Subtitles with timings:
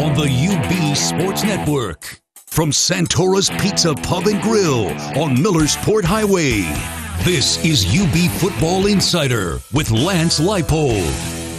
[0.00, 2.20] on the UB Sports Network.
[2.46, 4.88] From Santora's Pizza Pub and Grill
[5.20, 6.62] on Millersport Highway,
[7.22, 11.12] this is UB Football Insider with Lance Leipold.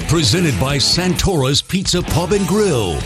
[0.09, 2.99] Presented by Santora's Pizza Pub and Grill.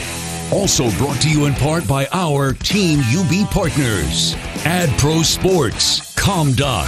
[0.54, 6.88] Also brought to you in part by our Team UB partners Ad Pro Sports, ComDoc,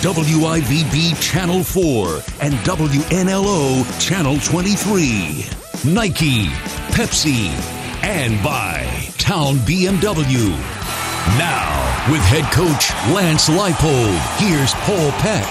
[0.00, 6.46] WIVB Channel 4, and WNLO Channel 23, Nike,
[6.96, 7.46] Pepsi,
[8.02, 10.50] and by Town BMW.
[11.38, 15.46] Now, with head coach Lance Leipold, here's Paul Peck.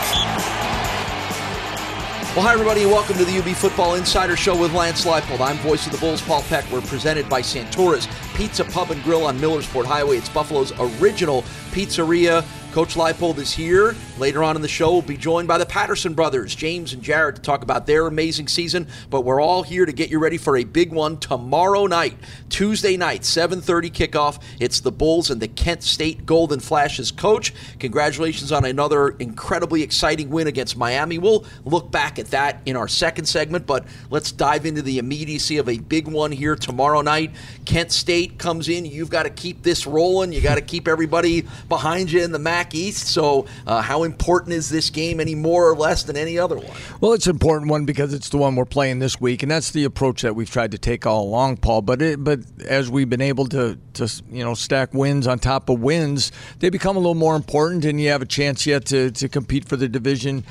[2.36, 5.40] Well, hi, everybody, and welcome to the UB Football Insider Show with Lance Leipold.
[5.40, 6.70] I'm voice of the Bulls, Paul Peck.
[6.70, 10.18] We're presented by Santora's Pizza Pub and Grill on Millersport Highway.
[10.18, 12.44] It's Buffalo's original pizzeria.
[12.74, 13.96] Coach Leipold is here.
[14.18, 17.36] Later on in the show, we'll be joined by the Patterson brothers, James and Jaret,
[17.36, 18.88] to talk about their amazing season.
[19.10, 22.16] But we're all here to get you ready for a big one tomorrow night,
[22.48, 24.40] Tuesday night, 7:30 kickoff.
[24.58, 27.12] It's the Bulls and the Kent State Golden Flashes.
[27.12, 31.18] Coach, congratulations on another incredibly exciting win against Miami.
[31.18, 35.58] We'll look back at that in our second segment, but let's dive into the immediacy
[35.58, 37.32] of a big one here tomorrow night.
[37.66, 38.86] Kent State comes in.
[38.86, 40.32] You've got to keep this rolling.
[40.32, 43.08] You got to keep everybody behind you in the MAC East.
[43.08, 46.78] So, uh, how important is this game any more or less than any other one?
[47.02, 49.72] Well, it's an important one because it's the one we're playing this week, and that's
[49.72, 51.82] the approach that we've tried to take all along, Paul.
[51.82, 55.70] But it, but as we've been able to to you know stack wins on top
[55.70, 59.12] of wins, they become a little more important, and you have a chance yet to
[59.12, 60.44] to compete for the division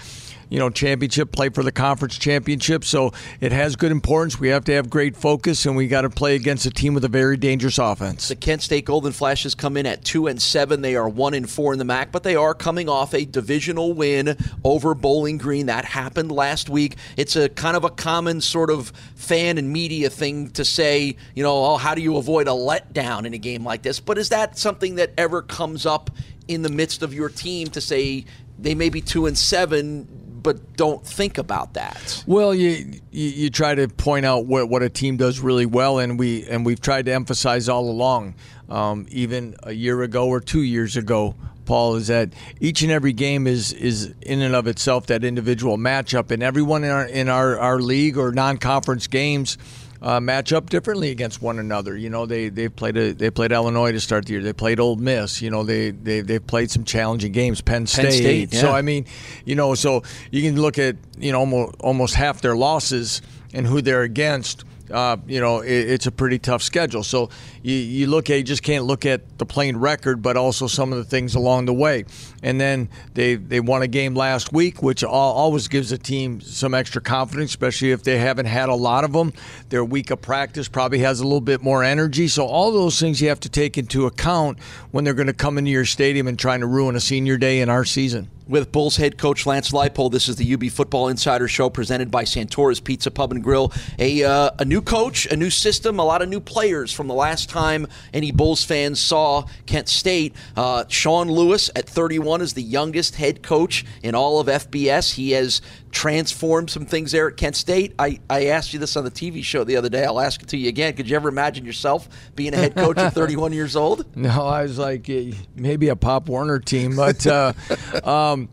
[0.49, 2.85] you know, championship, play for the conference championship.
[2.85, 4.39] So it has good importance.
[4.39, 7.05] We have to have great focus, and we got to play against a team with
[7.05, 8.29] a very dangerous offense.
[8.29, 10.83] The Kent State Golden Flashes come in at two and seven.
[10.83, 13.93] They are one and four in the MAC, but they are coming off a divisional
[13.93, 15.67] win over Bowling Green.
[15.67, 16.97] That happened last week.
[17.17, 21.43] It's a kind of a common sort of fan and media thing to say, you
[21.43, 24.01] know, oh, how do you avoid a letdown in a game like this?
[24.01, 26.11] But is that something that ever comes up
[26.49, 28.25] in the midst of your team to say
[28.59, 30.07] they may be two and seven?
[30.45, 32.23] But don't think about that.
[32.29, 35.99] Well, you, you, you try to point out what, what a team does really well,
[35.99, 38.37] and we and we've tried to emphasize all along,
[38.69, 41.35] um, even a year ago or two years ago.
[41.65, 45.79] Paul is that each and every game is is in and of itself that individual
[45.79, 49.57] matchup, and everyone in our in our, our league or non conference games
[50.05, 51.97] uh, match up differently against one another.
[51.97, 54.43] You know, they they played a, they played Illinois to start the year.
[54.43, 55.41] They played Ole Miss.
[55.41, 57.63] You know, they they they played some challenging games.
[57.63, 58.03] Penn State.
[58.03, 58.61] Penn State yeah.
[58.61, 59.07] So I mean,
[59.47, 63.23] you know, so you can look at you know almost almost half their losses
[63.55, 67.03] and who they're against uh, you know, it, it's a pretty tough schedule.
[67.03, 67.31] So
[67.63, 70.93] you, you look at, you just can't look at the plain record, but also some
[70.93, 72.05] of the things along the way.
[72.45, 76.75] And then they, they won a game last week, which always gives a team some
[76.75, 79.33] extra confidence, especially if they haven't had a lot of them.
[79.71, 82.29] Their week of practice probably has a little bit more energy.
[82.29, 84.59] So all those things you have to take into account
[84.91, 87.63] when they're going to come into your stadium and trying to ruin a senior day
[87.63, 90.13] in our season with Bulls head coach Lance Leipold.
[90.13, 93.73] This is the UB Football Insider Show presented by Santora's Pizza Pub and Grill.
[93.99, 97.15] A, uh, a new coach, a new system, a lot of new players from the
[97.15, 100.35] last time any Bulls fans saw Kent State.
[100.57, 105.15] Uh, Sean Lewis at 31 is the youngest head coach in all of FBS.
[105.15, 107.95] He has transformed some things there at Kent State.
[107.99, 110.05] I, I asked you this on the TV show the other day.
[110.05, 110.95] I'll ask it to you again.
[110.95, 114.17] Could you ever imagine yourself being a head coach at 31 years old?
[114.17, 115.11] No, I was like
[115.55, 117.53] maybe a Pop Warner team, but uh,
[118.05, 118.49] um,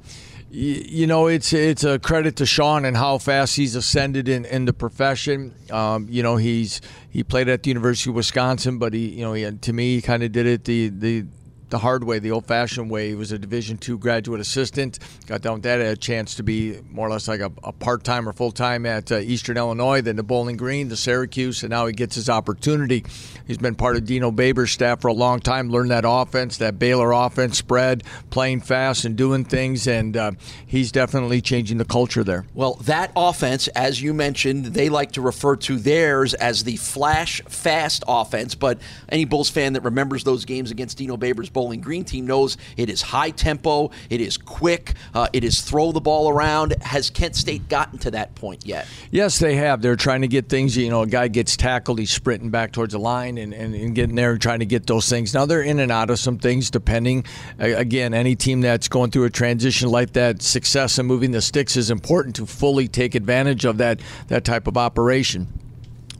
[0.51, 4.45] you, you, know it's it's a credit to Sean and how fast he's ascended in,
[4.45, 5.53] in the profession.
[5.71, 9.33] Um, you know he's he played at the University of Wisconsin, but he you know
[9.33, 11.25] he, to me he kind of did it the the
[11.71, 13.09] the hard way, the old-fashioned way.
[13.09, 14.99] He was a Division two graduate assistant.
[15.25, 15.79] Got done with that.
[15.79, 19.11] Had a chance to be more or less like a, a part-time or full-time at
[19.11, 23.03] uh, Eastern Illinois, then to Bowling Green, to Syracuse, and now he gets his opportunity.
[23.47, 25.69] He's been part of Dino Babers' staff for a long time.
[25.69, 30.31] Learned that offense, that Baylor offense, spread, playing fast and doing things, and uh,
[30.67, 32.45] he's definitely changing the culture there.
[32.53, 37.41] Well, that offense, as you mentioned, they like to refer to theirs as the flash
[37.43, 38.55] fast offense.
[38.55, 42.57] But any Bulls fan that remembers those games against Dino Babers' Bowling Green team knows
[42.75, 46.73] it is high tempo, it is quick, uh, it is throw the ball around.
[46.81, 48.87] Has Kent State gotten to that point yet?
[49.11, 49.83] Yes, they have.
[49.83, 50.75] They're trying to get things.
[50.75, 53.93] You know, a guy gets tackled, he's sprinting back towards the line and, and, and
[53.93, 55.35] getting there and trying to get those things.
[55.35, 57.25] Now they're in and out of some things depending.
[57.59, 61.77] Again, any team that's going through a transition like that, success in moving the sticks
[61.77, 63.99] is important to fully take advantage of that
[64.29, 65.47] that type of operation.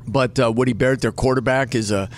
[0.07, 2.11] But uh, Woody Barrett, their quarterback, is a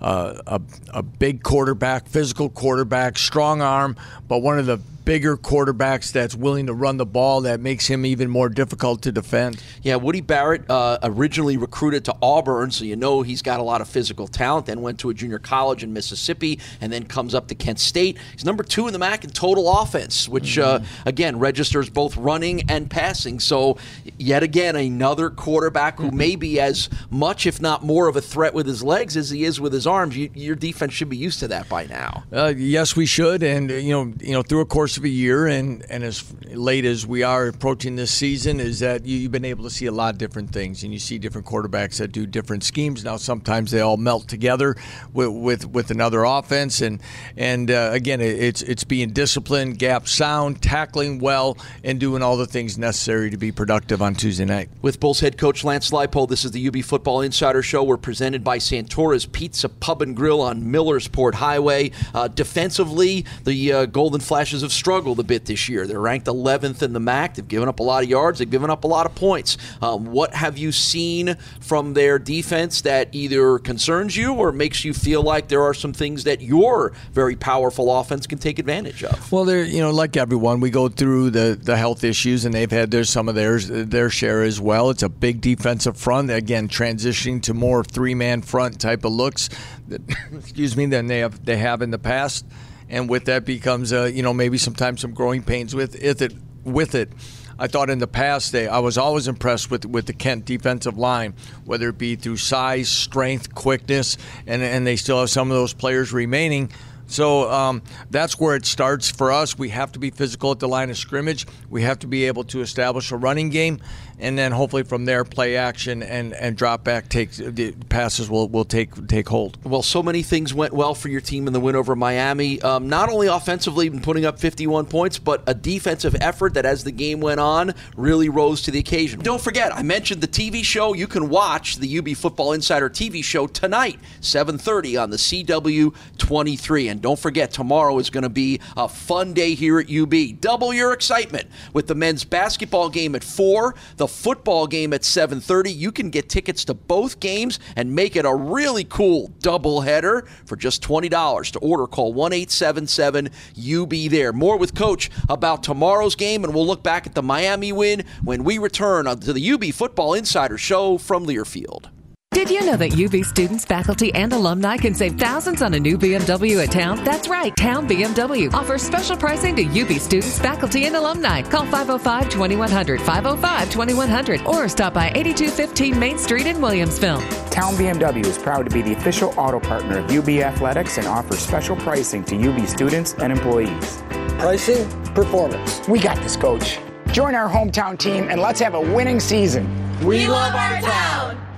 [0.00, 0.60] uh, a,
[0.94, 3.96] a big quarterback, physical quarterback, strong arm,
[4.28, 8.04] but one of the bigger quarterbacks that's willing to run the ball that makes him
[8.06, 9.62] even more difficult to defend.
[9.82, 13.80] Yeah, Woody Barrett uh, originally recruited to Auburn, so you know he's got a lot
[13.80, 14.66] of physical talent.
[14.66, 18.18] Then went to a junior college in Mississippi, and then comes up to Kent State.
[18.32, 20.84] He's number two in the MAC in total offense, which uh, mm-hmm.
[20.84, 23.40] uh, again registers both running and passing.
[23.40, 23.78] So
[24.18, 26.16] yet again, another quarterback who mm-hmm.
[26.16, 29.44] may be as much, if not more, of a threat with his legs as he
[29.44, 30.16] is with his arms.
[30.16, 32.24] You, your defense should be used to that by now.
[32.32, 35.46] Uh, yes, we should, and you know, you know, through a course of a year,
[35.46, 39.44] and and as late as we are approaching this season, is that you, you've been
[39.44, 42.26] able to see a lot of different things, and you see different quarterbacks that do
[42.26, 43.04] different schemes.
[43.04, 44.76] Now, sometimes they all melt together
[45.12, 47.00] with with, with another offense, and
[47.36, 52.46] and uh, again, it's it's being disciplined, gap sound, tackling well, and doing all the
[52.46, 54.68] things necessary to be productive on Tuesday night.
[54.82, 57.82] With Bulls head coach Lance Leipold, this is the UB Football Insider Show.
[57.82, 61.92] We're presented by Santora's Pizza Pub and Grill on Millersport Highway.
[62.14, 65.86] Uh, defensively, the uh, Golden Flashes have struggled a bit this year.
[65.86, 67.34] They're ranked 11th in the MAC.
[67.34, 68.38] They've given up a lot of yards.
[68.38, 69.58] They've given up a lot of points.
[69.82, 74.94] Um, what have you seen from their defense that either concerns you or makes you
[74.94, 79.30] feel like there are some things that your very powerful offense can take advantage of?
[79.30, 82.70] Well, they're you know like everyone, we go through the the health issues, and they've
[82.70, 84.88] had their some of theirs their share as well.
[84.90, 86.30] It's a big defensive front.
[86.30, 89.50] Again, transitioning to more three man front type of looks.
[89.88, 90.00] That,
[90.32, 92.46] excuse me, than they have they have in the past,
[92.90, 96.34] and with that becomes uh, you know maybe sometimes some growing pains with it
[96.64, 97.10] with it.
[97.58, 100.98] I thought in the past they I was always impressed with with the Kent defensive
[100.98, 101.34] line,
[101.64, 104.16] whether it be through size, strength, quickness,
[104.46, 106.70] and and they still have some of those players remaining
[107.10, 109.58] so um, that's where it starts for us.
[109.58, 111.44] We have to be physical at the line of scrimmage.
[111.68, 113.80] We have to be able to establish a running game
[114.20, 118.48] and then hopefully from there play action and, and drop back takes the passes will,
[118.48, 119.58] will take take hold.
[119.64, 122.60] Well, so many things went well for your team in the win over Miami.
[122.62, 126.92] Um, not only offensively putting up 51 points, but a defensive effort that as the
[126.92, 129.20] game went on really rose to the occasion.
[129.20, 130.94] Don't forget, I mentioned the TV show.
[130.94, 136.88] You can watch the UB Football Insider TV show tonight, 7:30 on the CW 23.
[136.88, 140.40] And don't forget, tomorrow is going to be a fun day here at UB.
[140.40, 145.70] Double your excitement with the men's basketball game at 4, the football game at 7:30.
[145.72, 150.56] You can get tickets to both games and make it a really cool doubleheader for
[150.56, 151.50] just $20.
[151.52, 154.32] To order, call 1-877-UB there.
[154.32, 158.44] More with coach about tomorrow's game and we'll look back at the Miami win when
[158.44, 161.86] we return to the UB Football Insider show from Learfield.
[162.32, 165.98] Did you know that UB students, faculty, and alumni can save thousands on a new
[165.98, 167.02] BMW at Town?
[167.02, 171.42] That's right, Town BMW offers special pricing to UB students, faculty, and alumni.
[171.42, 177.20] Call 505 2100, 505 2100, or stop by 8215 Main Street in Williamsville.
[177.50, 181.40] Town BMW is proud to be the official auto partner of UB Athletics and offers
[181.40, 184.04] special pricing to UB students and employees.
[184.38, 185.80] Pricing, performance.
[185.88, 186.78] We got this, coach.
[187.10, 189.66] Join our hometown team and let's have a winning season.
[190.06, 191.49] We love our town.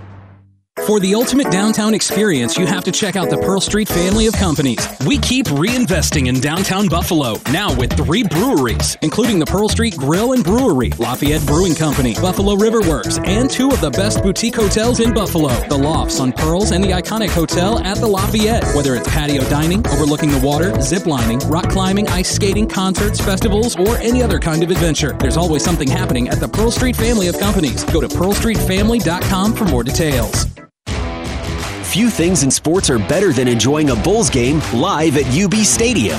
[0.87, 4.35] For the ultimate downtown experience, you have to check out the Pearl Street family of
[4.35, 4.85] companies.
[5.07, 10.33] We keep reinvesting in downtown Buffalo, now with three breweries, including the Pearl Street Grill
[10.33, 14.99] and Brewery, Lafayette Brewing Company, Buffalo River Works, and two of the best boutique hotels
[14.99, 18.65] in Buffalo, the Lofts on Pearls and the iconic hotel at the Lafayette.
[18.75, 23.77] Whether it's patio dining, overlooking the water, zip lining, rock climbing, ice skating, concerts, festivals,
[23.77, 27.29] or any other kind of adventure, there's always something happening at the Pearl Street family
[27.29, 27.85] of companies.
[27.85, 30.47] Go to pearlstreetfamily.com for more details.
[31.93, 36.19] Few things in sports are better than enjoying a Bulls game live at UB Stadium.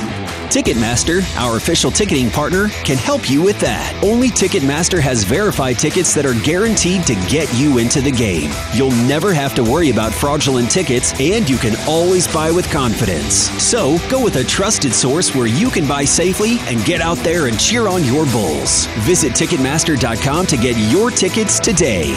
[0.51, 3.99] Ticketmaster, our official ticketing partner, can help you with that.
[4.03, 8.51] Only Ticketmaster has verified tickets that are guaranteed to get you into the game.
[8.75, 13.49] You'll never have to worry about fraudulent tickets, and you can always buy with confidence.
[13.59, 17.47] So, go with a trusted source where you can buy safely and get out there
[17.47, 18.85] and cheer on your Bulls.
[19.07, 22.13] Visit Ticketmaster.com to get your tickets today.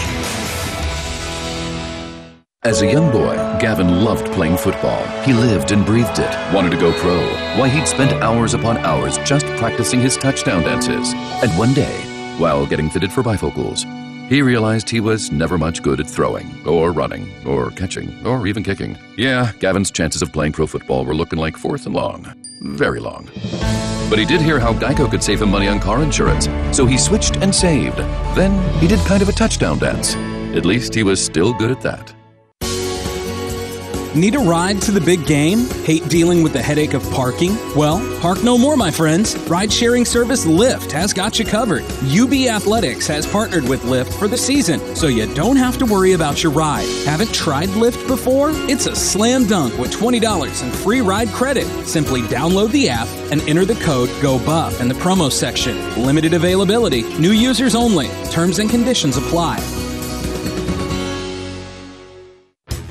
[2.67, 5.07] As a young boy, Gavin loved playing football.
[5.23, 7.25] He lived and breathed it, wanted to go pro.
[7.57, 11.15] Why, he'd spent hours upon hours just practicing his touchdown dances.
[11.15, 11.97] And one day,
[12.39, 13.85] while getting fitted for bifocals,
[14.29, 18.65] he realized he was never much good at throwing, or running, or catching, or even
[18.65, 18.99] kicking.
[19.17, 22.35] Yeah, Gavin's chances of playing pro football were looking like fourth and long.
[22.63, 23.31] Very long.
[24.11, 26.99] But he did hear how Geico could save him money on car insurance, so he
[26.99, 27.99] switched and saved.
[28.35, 30.17] Then he did kind of a touchdown dance.
[30.57, 32.16] At least he was still good at that.
[34.17, 35.67] Need a ride to the big game?
[35.85, 37.55] Hate dealing with the headache of parking?
[37.77, 39.37] Well, park no more, my friends.
[39.41, 41.85] Ride sharing service Lyft has got you covered.
[42.03, 46.15] UB Athletics has partnered with Lyft for the season, so you don't have to worry
[46.15, 46.89] about your ride.
[47.05, 48.53] Haven't tried Lyft before?
[48.71, 51.67] It's a slam dunk with $20 in free ride credit.
[51.87, 55.77] Simply download the app and enter the code GOBUFF in the promo section.
[56.03, 58.09] Limited availability, new users only.
[58.31, 59.59] Terms and conditions apply.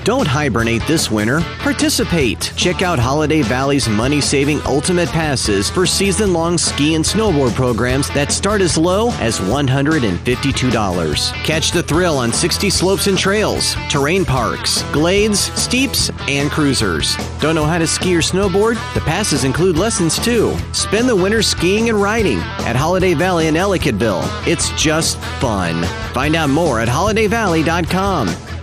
[0.05, 1.41] Don't hibernate this winter.
[1.62, 2.53] Participate.
[2.55, 8.07] Check out Holiday Valley's money saving ultimate passes for season long ski and snowboard programs
[8.09, 11.33] that start as low as $152.
[11.43, 17.17] Catch the thrill on 60 slopes and trails, terrain parks, glades, steeps, and cruisers.
[17.39, 18.75] Don't know how to ski or snowboard?
[18.93, 20.55] The passes include lessons too.
[20.71, 24.21] Spend the winter skiing and riding at Holiday Valley in Ellicottville.
[24.45, 25.83] It's just fun.
[26.13, 28.54] Find out more at holidayvalley.com.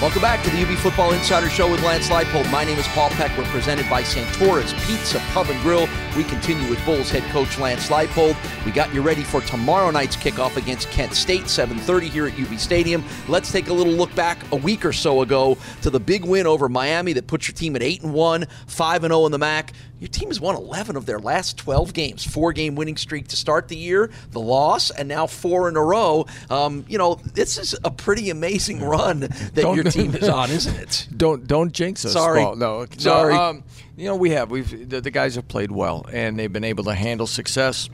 [0.00, 2.48] Welcome back to the UB Football Insider Show with Lance Leipold.
[2.52, 3.36] My name is Paul Peck.
[3.36, 5.88] We're presented by Santora's Pizza Pub and Grill.
[6.16, 8.36] We continue with Bulls head coach Lance Leipold.
[8.64, 12.60] We got you ready for tomorrow night's kickoff against Kent State, 7:30 here at UB
[12.60, 13.04] Stadium.
[13.26, 16.46] Let's take a little look back a week or so ago to the big win
[16.46, 19.38] over Miami that puts your team at 8 and 1, 5 and 0 in the
[19.38, 19.72] MAC.
[20.00, 22.24] Your team has won 11 of their last 12 games.
[22.24, 25.82] Four game winning streak to start the year, the loss, and now four in a
[25.82, 26.26] row.
[26.50, 30.50] Um, you know, this is a pretty amazing run that don't, your team is on,
[30.52, 31.08] isn't it?
[31.16, 32.12] Don't don't jinx us.
[32.12, 32.56] Sorry, Paul.
[32.56, 33.34] no, sorry.
[33.34, 33.64] No, um,
[33.96, 34.50] you know, we have.
[34.50, 37.88] We've the, the guys have played well, and they've been able to handle success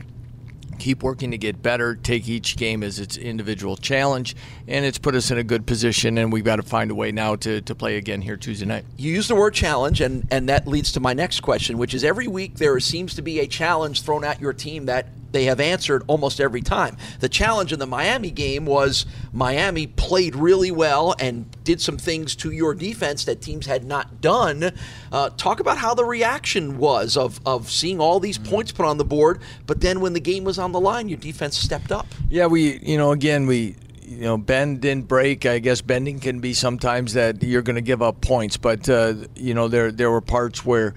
[0.74, 4.36] keep working to get better, take each game as its individual challenge,
[4.68, 6.18] and it's put us in a good position.
[6.18, 8.84] And we've got to find a way now to, to play again here Tuesday night.
[8.96, 12.04] You use the word challenge, and, and that leads to my next question, which is
[12.04, 15.58] every week there seems to be a challenge thrown at your team that they have
[15.58, 16.96] answered almost every time.
[17.18, 22.36] The challenge in the Miami game was Miami played really well and did some things
[22.36, 24.72] to your defense that teams had not done.
[25.10, 28.96] Uh, talk about how the reaction was of, of seeing all these points put on
[28.96, 32.06] the board, but then when the game was on the line, your defense stepped up.
[32.30, 35.46] Yeah, we, you know, again, we, you know, bend didn't break.
[35.46, 39.14] I guess bending can be sometimes that you're going to give up points, but uh,
[39.34, 40.94] you know, there there were parts where.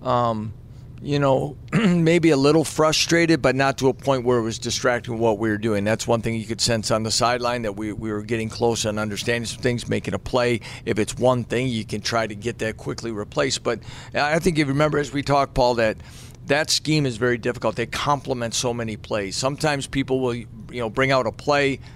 [0.00, 0.54] Um,
[1.02, 5.18] you know, maybe a little frustrated, but not to a point where it was distracting
[5.18, 5.84] what we were doing.
[5.84, 8.84] That's one thing you could sense on the sideline that we, we were getting close
[8.84, 10.60] and understanding some things, making a play.
[10.84, 13.62] If it's one thing, you can try to get that quickly replaced.
[13.62, 13.80] But
[14.14, 15.96] I think if you remember as we talked, Paul, that
[16.46, 17.76] that scheme is very difficult.
[17.76, 19.36] They complement so many plays.
[19.36, 21.80] Sometimes people will, you know, bring out a play–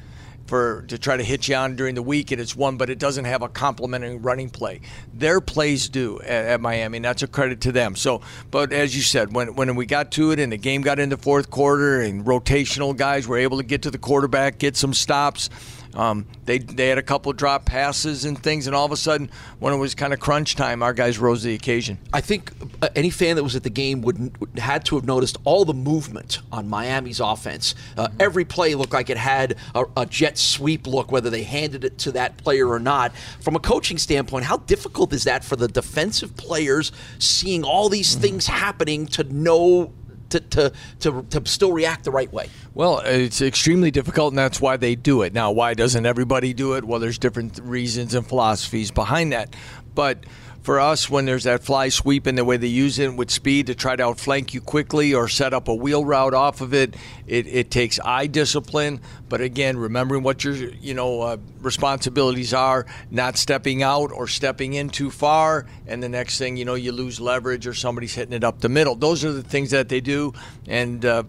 [0.46, 2.98] for to try to hit you on during the week, and it's one, but it
[2.98, 4.80] doesn't have a complementary running play.
[5.12, 7.96] Their plays do at, at, Miami, and that's a credit to them.
[7.96, 8.20] So,
[8.50, 11.16] but as you said, when when we got to it and the game got into
[11.16, 15.50] fourth quarter, and rotational guys were able to get to the quarterback, get some stops.
[15.94, 19.30] Um, they they had a couple drop passes and things, and all of a sudden,
[19.58, 21.98] when it was kind of crunch time, our guys rose to the occasion.
[22.12, 25.38] I think uh, any fan that was at the game would had to have noticed
[25.44, 27.74] all the movement on Miami's offense.
[27.96, 31.84] Uh, every play looked like it had a, a, jet sweep look, whether they handed
[31.84, 33.14] it to that player or not.
[33.40, 38.14] From a coaching standpoint, how difficult is that for the defensive players seeing all these
[38.14, 39.92] things happening to know
[40.31, 42.49] to, to, to, to still react the right way?
[42.75, 45.33] Well, it's extremely difficult, and that's why they do it.
[45.33, 46.85] Now, why doesn't everybody do it?
[46.85, 49.54] Well, there's different reasons and philosophies behind that.
[49.95, 50.25] But
[50.64, 53.66] for us when there's that fly sweep and the way they use it with speed
[53.66, 56.97] to try to outflank you quickly or set up a wheel route off of it.
[57.26, 62.87] It, it takes eye discipline, but again, remembering what you're, you know uh, responsibilities are,
[63.11, 66.92] not stepping out or stepping in too far, and the next thing you know you
[66.92, 68.94] lose leverage or somebody's hitting it up the middle.
[68.94, 70.33] Those are the things that they do,
[70.66, 71.04] and.
[71.04, 71.25] Uh,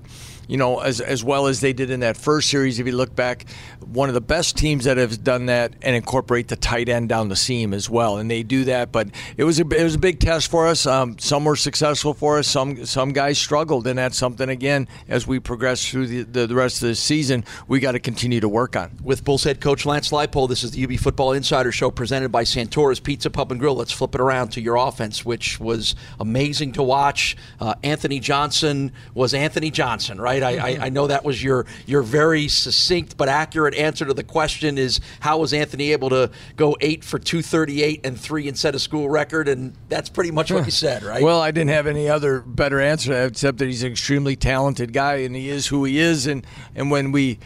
[0.47, 2.79] you know, as as well as they did in that first series.
[2.79, 3.45] If you look back,
[3.79, 7.29] one of the best teams that have done that and incorporate the tight end down
[7.29, 8.91] the seam as well, and they do that.
[8.91, 10.85] But it was a it was a big test for us.
[10.85, 12.47] Um, some were successful for us.
[12.47, 16.55] Some some guys struggled, and that's something again as we progress through the, the, the
[16.55, 18.91] rest of the season we got to continue to work on.
[19.03, 22.43] With Bulls head coach Lance Leipold, this is the UB Football Insider Show presented by
[22.43, 23.75] Santora's Pizza Pub and Grill.
[23.75, 27.37] Let's flip it around to your offense, which was amazing to watch.
[27.59, 30.41] Uh, Anthony Johnson was Anthony Johnson, right?
[30.41, 34.23] I, I, I know that was your your very succinct but accurate answer to the
[34.23, 38.75] question is how was Anthony able to go eight for 238 and three and set
[38.75, 39.47] a school record?
[39.47, 41.21] And that's pretty much what you said, right?
[41.21, 45.15] Well, I didn't have any other better answer except that he's an extremely talented guy
[45.17, 46.27] and he is who he is.
[46.27, 47.39] And, and when we.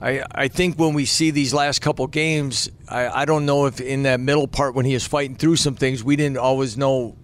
[0.00, 3.80] I, I think when we see these last couple games, I, I don't know if
[3.80, 7.16] in that middle part when he was fighting through some things, we didn't always know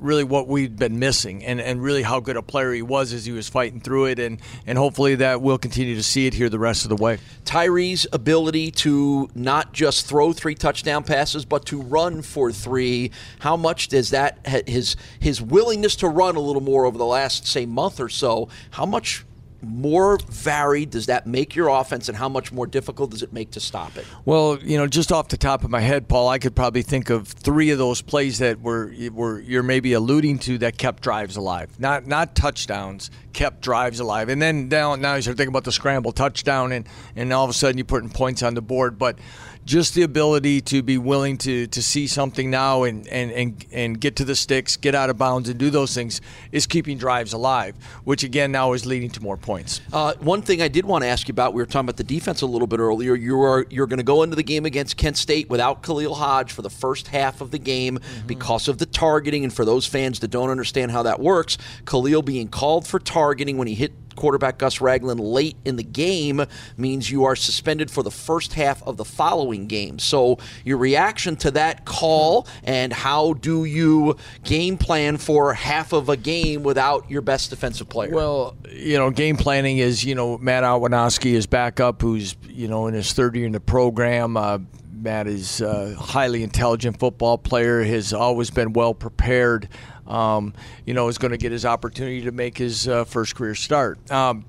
[0.00, 3.24] really what we'd been missing, and, and really how good a player he was as
[3.24, 6.50] he was fighting through it, and and hopefully that we'll continue to see it here
[6.50, 7.18] the rest of the way.
[7.46, 13.12] Tyree's ability to not just throw three touchdown passes, but to run for three.
[13.38, 17.46] How much does that his his willingness to run a little more over the last
[17.46, 18.48] say month or so?
[18.72, 19.24] How much
[19.64, 23.50] more varied does that make your offense, and how much more difficult does it make
[23.52, 24.06] to stop it?
[24.24, 27.10] Well, you know, just off the top of my head, Paul, I could probably think
[27.10, 31.36] of three of those plays that were were you're maybe alluding to that kept drives
[31.36, 31.70] alive.
[31.78, 34.28] Not not touchdowns, kept drives alive.
[34.28, 37.50] And then now now you start thinking about the scramble touchdown, and and all of
[37.50, 39.18] a sudden you're putting points on the board, but
[39.64, 44.00] just the ability to be willing to to see something now and, and, and, and
[44.00, 46.20] get to the sticks, get out of bounds, and do those things
[46.52, 49.80] is keeping drives alive, which again now is leading to more points.
[49.92, 52.04] Uh, one thing I did want to ask you about, we were talking about the
[52.04, 53.14] defense a little bit earlier.
[53.14, 56.52] You are you're going to go into the game against Kent State without Khalil Hodge
[56.52, 58.26] for the first half of the game mm-hmm.
[58.26, 62.22] because of the targeting, and for those fans that don't understand how that works, Khalil
[62.22, 66.44] being called for targeting when he hit quarterback Gus Ragland late in the game
[66.76, 69.98] means you are suspended for the first half of the following game.
[69.98, 76.08] So, your reaction to that call and how do you game plan for half of
[76.08, 78.14] a game without your best defensive player?
[78.14, 82.68] Well, you know, game planning is, you know, Matt Awanoski is back up, who's, you
[82.68, 84.36] know, in his third year in the program.
[84.36, 84.58] Uh,
[85.04, 89.68] Matt is a highly intelligent football player, has always been well prepared
[90.06, 93.54] um, you know, is going to get his opportunity to make his uh, first career
[93.54, 94.10] start.
[94.10, 94.44] Um,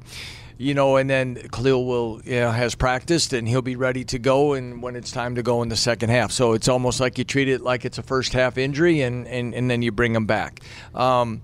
[0.58, 4.20] you know, and then Khalil will you know, has practiced and he'll be ready to
[4.20, 4.54] go.
[4.54, 7.24] And when it's time to go in the second half, so it's almost like you
[7.24, 10.26] treat it like it's a first half injury, and and, and then you bring him
[10.26, 10.62] back.
[10.94, 11.42] Um,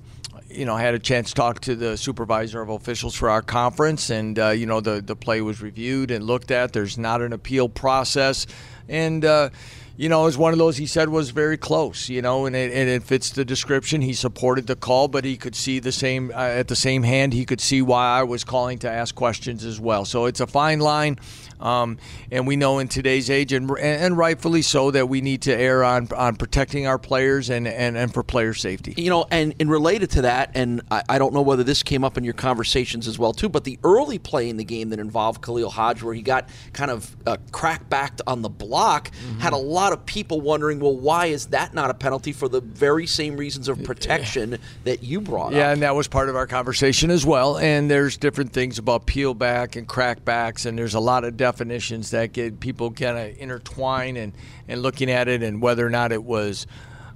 [0.50, 3.42] you know, I had a chance to talk to the supervisor of officials for our
[3.42, 6.74] conference, and uh, you know, the the play was reviewed and looked at.
[6.74, 8.48] There's not an appeal process,
[8.88, 9.26] and.
[9.26, 9.50] Uh,
[10.02, 12.74] you know, is one of those he said was very close, you know, and it,
[12.74, 14.02] and it fits the description.
[14.02, 17.34] He supported the call, but he could see the same, uh, at the same hand,
[17.34, 20.04] he could see why I was calling to ask questions as well.
[20.06, 21.20] So it's a fine line.
[21.62, 21.98] Um,
[22.32, 25.84] and we know in today's age, and, and rightfully so, that we need to err
[25.84, 28.94] on, on protecting our players and, and, and for player safety.
[28.98, 32.04] You know, and, and related to that, and I, I don't know whether this came
[32.04, 35.00] up in your conversations as well, too, but the early play in the game that
[35.00, 39.40] involved Khalil Hodge, where he got kind of uh, crack backed on the block, mm-hmm.
[39.40, 42.62] had a lot of people wondering, well, why is that not a penalty for the
[42.62, 45.54] very same reasons of protection that you brought up?
[45.54, 45.74] yeah, up?
[45.74, 47.58] and that was part of our conversation as well.
[47.58, 51.38] And there's different things about peel back and crack backs, and there's a lot of
[51.52, 54.32] definitions that get people kind of intertwine and,
[54.70, 56.66] and looking at it and whether or not it was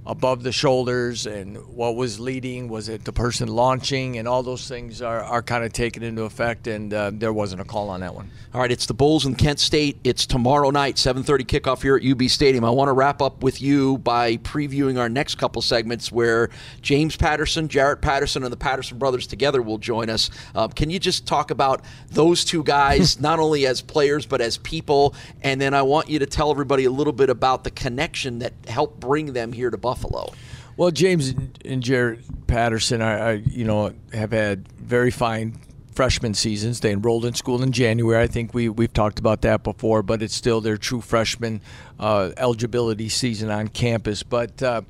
[0.06, 4.68] above the shoulders and what was leading was it the person launching and all those
[4.68, 8.00] things are, are kind of taken into effect and uh, there wasn't a call on
[8.00, 8.30] that one.
[8.54, 9.98] All right it's the bulls in kent state.
[10.04, 12.64] It's tomorrow night 7.30 kickoff here at ub stadium.
[12.64, 16.50] I want to wrap up with you by previewing our next couple segments where
[16.82, 20.30] james patterson jaret patterson and the patterson brothers together will join us.
[20.54, 24.56] Uh, can you just talk about those two guys not only as players but as
[24.58, 25.14] people?
[25.42, 28.52] And then i want you to tell everybody a little bit about the connection that
[28.68, 30.32] helped bring them here to buffalo Buffalo.
[30.76, 31.30] Well, James
[31.64, 35.58] and Jaret Patterson, I, I you know have had very fine
[35.92, 36.80] freshman seasons.
[36.80, 38.22] They enrolled in school in January.
[38.22, 41.62] I think we we've talked about that before, but it's still their true freshman
[41.98, 44.22] uh, eligibility season on campus.
[44.22, 44.82] But uh,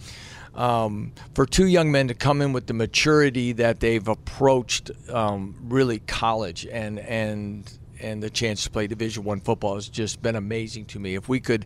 [0.57, 5.55] um, for two young men to come in with the maturity that they've approached um,
[5.62, 10.35] really college and and and the chance to play Division One football has just been
[10.35, 11.14] amazing to me.
[11.14, 11.64] If we could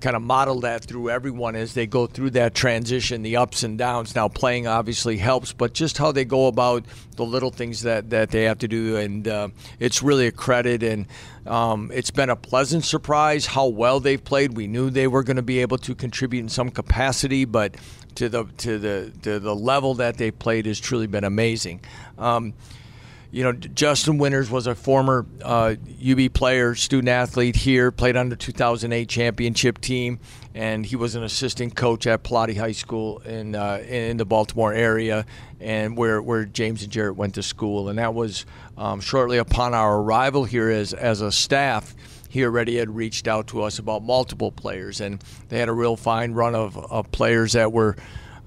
[0.00, 3.76] kind of model that through everyone as they go through that transition, the ups and
[3.78, 4.14] downs.
[4.14, 6.84] Now, playing obviously helps, but just how they go about
[7.16, 9.48] the little things that, that they have to do, and uh,
[9.80, 10.82] it's really a credit.
[10.82, 11.06] And
[11.46, 14.56] um, it's been a pleasant surprise how well they've played.
[14.56, 17.76] We knew they were going to be able to contribute in some capacity, but
[18.14, 21.80] to the to the to the level that they played has truly been amazing.
[22.18, 22.54] Um,
[23.30, 28.30] you know, Justin Winters was a former uh, UB player, student athlete here, played on
[28.30, 30.18] the 2008 championship team,
[30.54, 34.72] and he was an assistant coach at Pallotti High School in uh, in the Baltimore
[34.72, 35.26] area,
[35.60, 38.46] and where where James and Jaret went to school, and that was
[38.78, 41.94] um, shortly upon our arrival here as as a staff.
[42.30, 45.96] He already had reached out to us about multiple players, and they had a real
[45.96, 47.96] fine run of, of players that were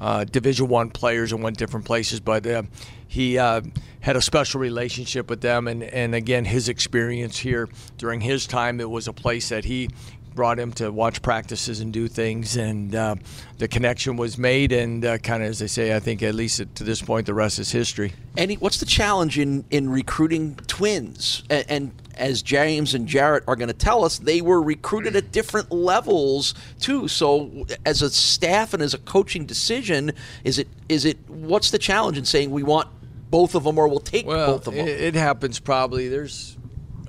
[0.01, 2.63] uh, Division One players and went different places, but uh,
[3.07, 3.61] he uh,
[3.99, 8.81] had a special relationship with them, and, and again, his experience here during his time,
[8.81, 9.89] it was a place that he
[10.33, 13.15] brought him to watch practices and do things, and uh,
[13.57, 14.71] the connection was made.
[14.71, 17.33] And uh, kind of as they say, I think at least to this point, the
[17.33, 18.13] rest is history.
[18.37, 21.43] Any, what's the challenge in in recruiting twins?
[21.49, 25.31] And, and as James and Jaret are going to tell us, they were recruited at
[25.31, 27.07] different levels too.
[27.07, 30.11] So, as a staff and as a coaching decision,
[30.43, 32.87] is it is it what's the challenge in saying we want
[33.29, 34.87] both of them or we'll take well, both of them?
[34.87, 36.07] It, it happens probably.
[36.09, 36.57] There's,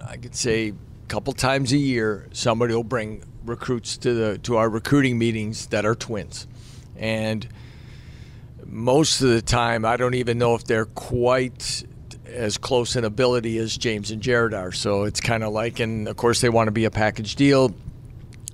[0.06, 0.72] I could say,
[1.12, 5.84] couple times a year, somebody will bring recruits to the to our recruiting meetings that
[5.84, 6.46] are twins,
[6.96, 7.46] and
[8.64, 11.84] most of the time, I don't even know if they're quite
[12.24, 14.72] as close in ability as James and Jaret are.
[14.72, 17.74] So it's kind of like, and of course, they want to be a package deal.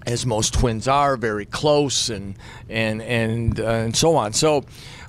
[0.04, 2.34] As most twins are, very close, and
[2.68, 4.32] and and uh, and so on.
[4.32, 4.64] So,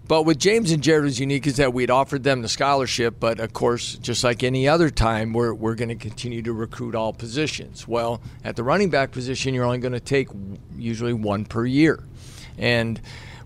[0.09, 3.39] but with James and Jaret was unique is that we'd offered them the scholarship, but
[3.39, 7.13] of course, just like any other time, we're, we're going to continue to recruit all
[7.13, 7.87] positions.
[7.87, 10.29] Well, at the running back position, you're only going to take
[10.75, 12.03] usually one per year.
[12.57, 12.99] And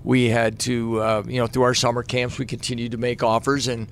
[0.05, 3.67] we had to, uh, you know, through our summer camps, we continued to make offers.
[3.67, 3.89] And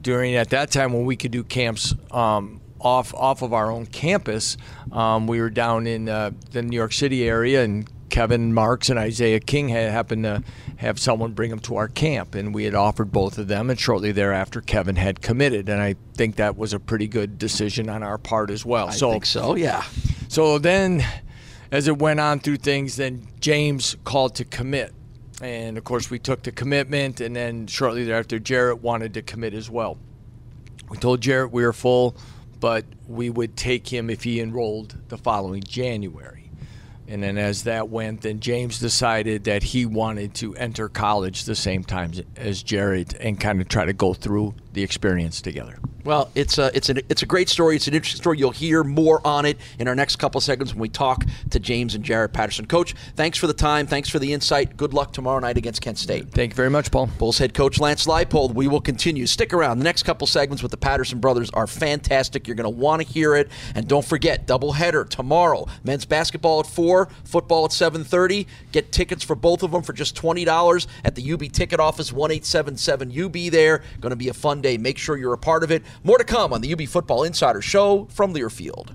[0.00, 3.84] during at that time when we could do camps um, off off of our own
[3.84, 4.56] campus,
[4.90, 8.98] um, we were down in uh, the New York City area and Kevin Marks and
[8.98, 10.42] Isaiah King had happened to
[10.76, 13.70] have someone bring them to our camp, and we had offered both of them.
[13.70, 17.88] And shortly thereafter, Kevin had committed, and I think that was a pretty good decision
[17.88, 18.88] on our part as well.
[18.88, 19.84] I so, think so, yeah.
[20.28, 21.04] So then,
[21.70, 24.92] as it went on through things, then James called to commit,
[25.40, 29.54] and of course we took the commitment, and then shortly thereafter, Jaret wanted to commit
[29.54, 29.98] as well.
[30.88, 32.16] We told Jaret we were full,
[32.58, 36.39] but we would take him if he enrolled the following January.
[37.10, 41.56] And then as that went, then James decided that he wanted to enter college the
[41.56, 45.78] same time as Jaret and kind of try to go through the experience together.
[46.04, 47.76] Well, it's a it's a it's a great story.
[47.76, 48.38] It's an interesting story.
[48.38, 51.94] You'll hear more on it in our next couple seconds when we talk to James
[51.94, 52.66] and Jaret Patterson.
[52.66, 53.86] Coach, thanks for the time.
[53.86, 54.76] Thanks for the insight.
[54.76, 56.30] Good luck tomorrow night against Kent State.
[56.30, 57.06] Thank you very much, Paul.
[57.18, 58.54] Bulls head coach Lance Leipold.
[58.54, 59.26] We will continue.
[59.26, 59.78] Stick around.
[59.78, 62.48] The next couple segments with the Patterson brothers are fantastic.
[62.48, 63.50] You're going to want to hear it.
[63.74, 65.66] And don't forget, doubleheader tomorrow.
[65.84, 68.46] Men's basketball at four, football at 7:30.
[68.72, 72.12] Get tickets for both of them for just twenty dollars at the UB ticket office
[72.12, 73.34] one eight seven seven UB.
[73.50, 74.76] There, going to be a fun day.
[74.78, 75.82] Make sure you're a part of it.
[76.04, 78.94] More to come on the UB Football Insider Show from Learfield.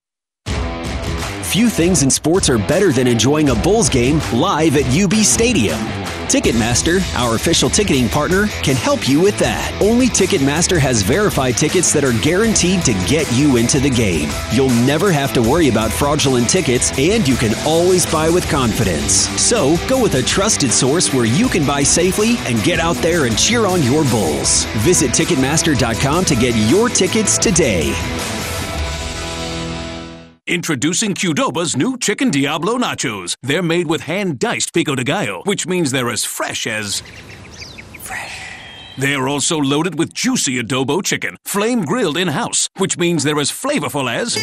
[1.51, 5.77] Few things in sports are better than enjoying a Bulls game live at UB Stadium.
[6.29, 9.77] Ticketmaster, our official ticketing partner, can help you with that.
[9.81, 14.29] Only Ticketmaster has verified tickets that are guaranteed to get you into the game.
[14.53, 19.27] You'll never have to worry about fraudulent tickets, and you can always buy with confidence.
[19.37, 23.25] So, go with a trusted source where you can buy safely and get out there
[23.25, 24.63] and cheer on your Bulls.
[24.85, 27.93] Visit Ticketmaster.com to get your tickets today.
[30.47, 33.35] Introducing Qdoba's new Chicken Diablo Nachos.
[33.43, 37.01] They're made with hand diced pico de gallo, which means they're as fresh as.
[37.99, 38.41] Fresh.
[38.97, 43.51] They're also loaded with juicy adobo chicken, flame grilled in house, which means they're as
[43.51, 44.35] flavorful as.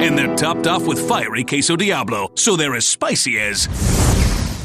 [0.00, 3.68] And they're topped off with fiery queso Diablo, so they're as spicy as.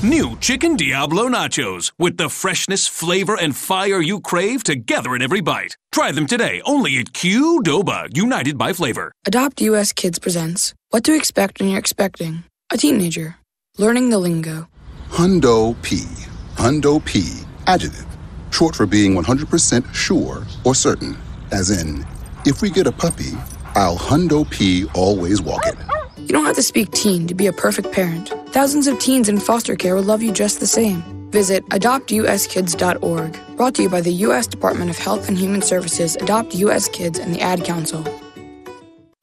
[0.04, 5.42] New Chicken Diablo Nachos with the freshness, flavor, and fire you crave together in every
[5.42, 5.78] bite.
[5.92, 9.12] Try them today only at Qdoba, united by flavor.
[9.28, 13.36] Adopt US Kids presents What to Expect When You're Expecting a Teenager.
[13.78, 14.68] Learning the lingo.
[15.10, 15.98] Hundo P.
[16.56, 17.42] Hundo P.
[17.68, 18.08] Adjective.
[18.50, 21.16] Short for being 100% sure or certain.
[21.52, 22.04] As in,
[22.48, 23.34] if we get a puppy,
[23.76, 25.76] I'll Hundo P always walk it.
[26.22, 28.30] You don't have to speak teen to be a perfect parent.
[28.50, 31.02] Thousands of teens in foster care will love you just the same.
[31.32, 33.40] Visit adoptuskids.org.
[33.58, 34.48] Brought to you by the U.S.
[34.48, 36.88] Department of Health and Human Services, Adopt U.S.
[36.90, 38.04] Kids, and the Ad Council.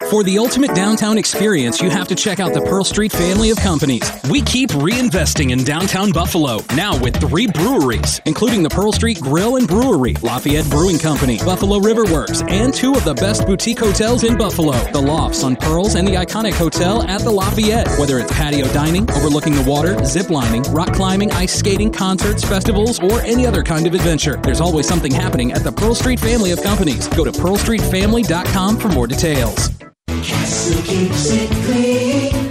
[0.06, 3.58] For the ultimate downtown experience, you have to check out the Pearl Street family of
[3.58, 4.10] companies.
[4.30, 9.56] We keep reinvesting in downtown Buffalo, now with three breweries, including the Pearl Street Grill
[9.56, 14.24] and Brewery, Lafayette Brewing Company, Buffalo River Works, and two of the best boutique hotels
[14.24, 17.88] in Buffalo, the Lofts on Pearls and the iconic hotel at the Lafayette.
[17.98, 22.98] Whether it's patio dining, overlooking the water, zip lining, rock climbing, ice skating, concerts, festivals,
[23.00, 26.52] or any other kind of adventure, there's always something happening at the Pearl Street family
[26.52, 27.08] of companies.
[27.08, 29.68] Go to pearlstreetfamily.com for more details.
[30.08, 32.48] Keeps it clean.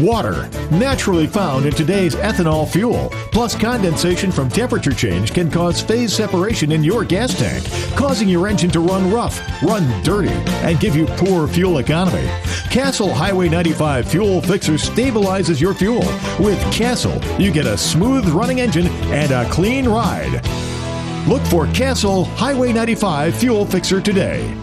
[0.00, 6.14] Water, naturally found in today's ethanol fuel, plus condensation from temperature change can cause phase
[6.14, 7.64] separation in your gas tank,
[7.96, 10.32] causing your engine to run rough, run dirty,
[10.64, 12.26] and give you poor fuel economy.
[12.70, 16.04] Castle Highway 95 Fuel Fixer stabilizes your fuel.
[16.38, 20.40] With Castle, you get a smooth running engine and a clean ride.
[21.28, 24.56] Look for Castle Highway 95 Fuel Fixer today.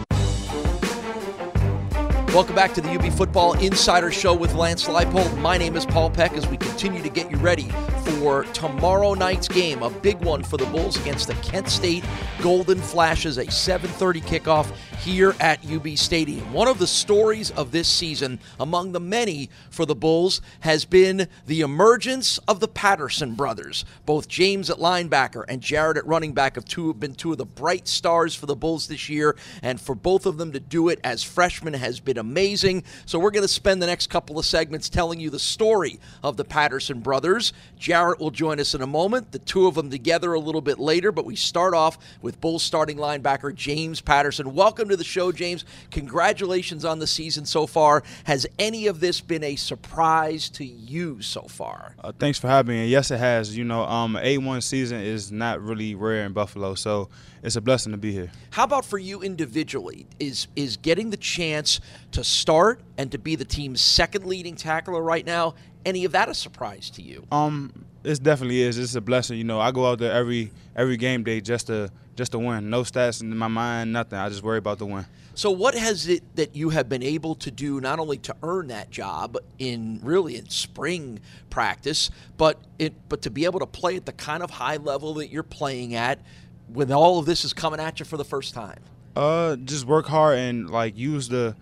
[2.34, 5.38] Welcome back to the UB Football Insider Show with Lance Leipold.
[5.38, 7.68] My name is Paul Peck as we continue to get you ready
[8.02, 12.04] for tomorrow night's game, a big one for the Bulls against the Kent State
[12.42, 16.52] Golden Flashes, a 7:30 kickoff here at UB Stadium.
[16.52, 21.28] One of the stories of this season, among the many for the Bulls, has been
[21.46, 23.84] the emergence of the Patterson brothers.
[24.06, 27.38] Both James at linebacker and Jaret at running back have two have been two of
[27.38, 30.88] the bright stars for the Bulls this year, and for both of them to do
[30.88, 32.82] it as freshmen has been amazing.
[33.06, 36.36] So we're going to spend the next couple of segments telling you the story of
[36.36, 37.52] the Patterson brothers.
[37.78, 39.32] Jaret will join us in a moment.
[39.32, 42.62] The two of them together a little bit later, but we start off with Bulls
[42.62, 44.54] starting linebacker James Patterson.
[44.54, 45.64] Welcome to the show, James.
[45.90, 48.02] Congratulations on the season so far.
[48.24, 51.94] Has any of this been a surprise to you so far?
[52.02, 52.86] Uh, thanks for having me.
[52.88, 53.56] Yes, it has.
[53.56, 57.08] You know, um, A1 season is not really rare in Buffalo, so
[57.42, 58.30] it's a blessing to be here.
[58.50, 60.06] How about for you individually?
[60.18, 61.80] Is is getting the chance
[62.12, 65.54] to start and to be the team's second leading tackler right now?
[65.88, 67.26] Any of that a surprise to you?
[67.32, 67.72] Um,
[68.04, 68.76] it definitely is.
[68.76, 69.38] It's a blessing.
[69.38, 72.68] You know, I go out there every every game day just to just to win.
[72.68, 74.18] No stats in my mind, nothing.
[74.18, 75.06] I just worry about the win.
[75.34, 78.66] So, what has it that you have been able to do not only to earn
[78.66, 83.96] that job in really in spring practice, but it but to be able to play
[83.96, 86.18] at the kind of high level that you're playing at
[86.66, 88.80] when all of this is coming at you for the first time?
[89.16, 91.56] Uh, just work hard and like use the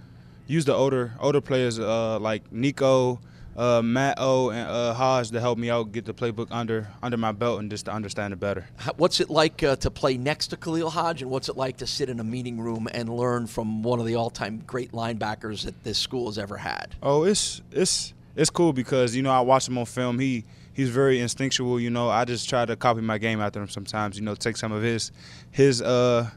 [0.49, 3.21] use the older older players uh, like Nico
[3.57, 7.17] uh, Matt O and uh, Hodge to help me out get the playbook under under
[7.17, 8.67] my belt and just to understand it better.
[8.97, 11.87] What's it like uh, to play next to Khalil Hodge, and what's it like to
[11.87, 15.83] sit in a meeting room and learn from one of the all-time great linebackers that
[15.85, 16.95] this school has ever had?
[17.03, 20.19] Oh, it's it's it's cool because you know I watch him on film.
[20.19, 21.81] He he's very instinctual.
[21.81, 24.17] You know, I just try to copy my game after him sometimes.
[24.17, 25.11] You know, take some of his
[25.51, 26.31] his uh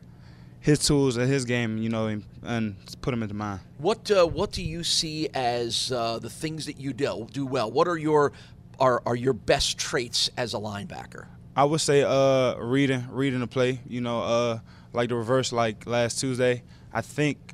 [0.60, 3.60] his tools and his game, you know, and, and put them into mine.
[3.78, 7.72] What uh, what do you see as uh, the things that you do do well?
[7.72, 8.34] What are your
[8.80, 11.28] are are your best traits as a linebacker?
[11.56, 13.80] I would say uh, reading reading the play.
[13.88, 14.60] You know, uh,
[14.94, 16.64] like the reverse, like last Tuesday.
[16.92, 17.54] I think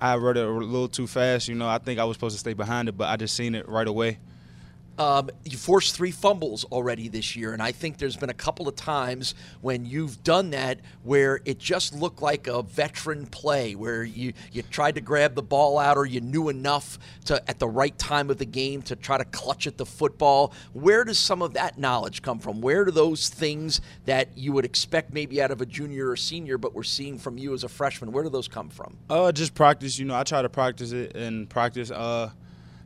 [0.00, 1.48] I read it a little too fast.
[1.48, 3.54] You know, I think I was supposed to stay behind it, but I just seen
[3.54, 4.18] it right away.
[4.98, 8.66] Um, you forced three fumbles already this year, and I think there's been a couple
[8.68, 14.02] of times when you've done that where it just looked like a veteran play, where
[14.02, 17.68] you you tried to grab the ball out or you knew enough to at the
[17.68, 20.52] right time of the game to try to clutch at the football.
[20.72, 22.60] Where does some of that knowledge come from?
[22.60, 26.56] Where do those things that you would expect maybe out of a junior or senior,
[26.58, 28.96] but we're seeing from you as a freshman, where do those come from?
[29.10, 29.98] Uh, just practice.
[29.98, 31.90] You know, I try to practice it and practice.
[31.90, 32.30] Uh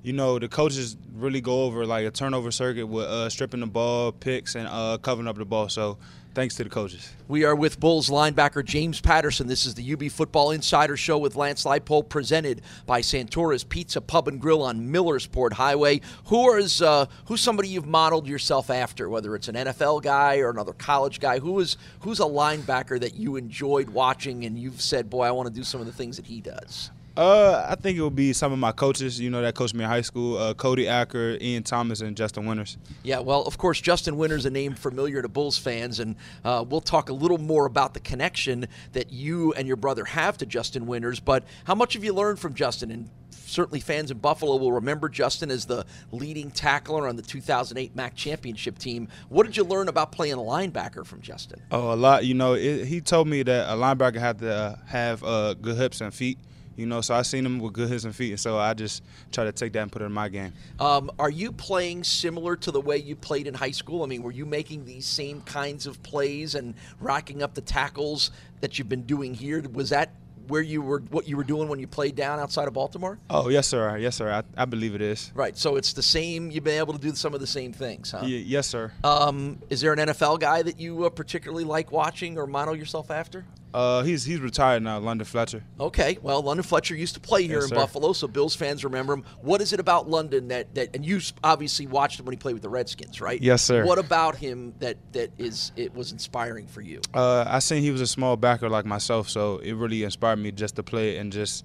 [0.03, 3.67] you know, the coaches really go over like a turnover circuit with uh, stripping the
[3.67, 5.69] ball, picks, and uh, covering up the ball.
[5.69, 5.99] So
[6.35, 7.13] thanks to the coaches.
[7.29, 9.47] We are with Bulls linebacker James Patterson.
[9.47, 14.29] This is the UB Football Insider Show with Lance Leipold, presented by Santora's Pizza Pub
[14.29, 16.01] and Grill on Millersport Highway.
[16.27, 19.09] Who is uh, who's somebody you've modeled yourself after?
[19.11, 23.15] Whether it's an NFL guy or another college guy, who is who's a linebacker that
[23.15, 26.17] you enjoyed watching and you've said, "Boy, I want to do some of the things
[26.17, 29.43] that he does." Uh, I think it would be some of my coaches, you know,
[29.43, 32.79] that coached me in high school uh, Cody Acker, Ian Thomas, and Justin Winters.
[33.03, 36.81] Yeah, well, of course, Justin Winters, a name familiar to Bulls fans, and uh, we'll
[36.81, 40.87] talk a little more about the connection that you and your brother have to Justin
[40.87, 41.21] Winters.
[41.21, 42.91] But how much have you learned from Justin?
[42.91, 47.95] And certainly fans in Buffalo will remember Justin as the leading tackler on the 2008
[47.97, 49.09] MAC championship team.
[49.29, 51.61] What did you learn about playing a linebacker from Justin?
[51.73, 52.25] Oh, a lot.
[52.25, 55.77] You know, it, he told me that a linebacker had to uh, have uh, good
[55.77, 56.39] hips and feet
[56.81, 59.03] you know, so I seen him with good hands and feet, and so I just
[59.31, 60.53] try to take that and put it in my game.
[60.79, 64.03] Um, are you playing similar to the way you played in high school?
[64.03, 68.31] I mean, were you making these same kinds of plays and racking up the tackles
[68.63, 69.63] that you've been doing here?
[69.73, 70.11] Was that
[70.49, 73.19] where you were what you were doing when you played down outside of Baltimore?
[73.29, 73.97] Oh yes, sir.
[73.99, 74.31] Yes, sir.
[74.33, 75.31] I, I believe it is.
[75.35, 75.57] Right.
[75.57, 76.51] So it's the same.
[76.51, 78.21] You've been able to do some of the same things, huh?
[78.23, 78.93] Y- yes, sir.
[79.05, 83.11] Um, is there an NFL guy that you uh, particularly like watching or model yourself
[83.11, 83.45] after?
[83.73, 85.63] Uh, he's he's retired now, London Fletcher.
[85.79, 87.75] Okay, well, London Fletcher used to play here Yes, in sir.
[87.77, 89.25] Buffalo, so Bills fans remember him.
[89.43, 92.55] What is it about London that, that and you obviously watched him when he played
[92.55, 93.41] with the Redskins, right?
[93.41, 93.85] Yes, sir.
[93.85, 97.01] What about him that that is it was inspiring for you?
[97.15, 100.51] Uh, I seen he was a small backer like myself, so it really inspired me
[100.51, 101.65] just to play and just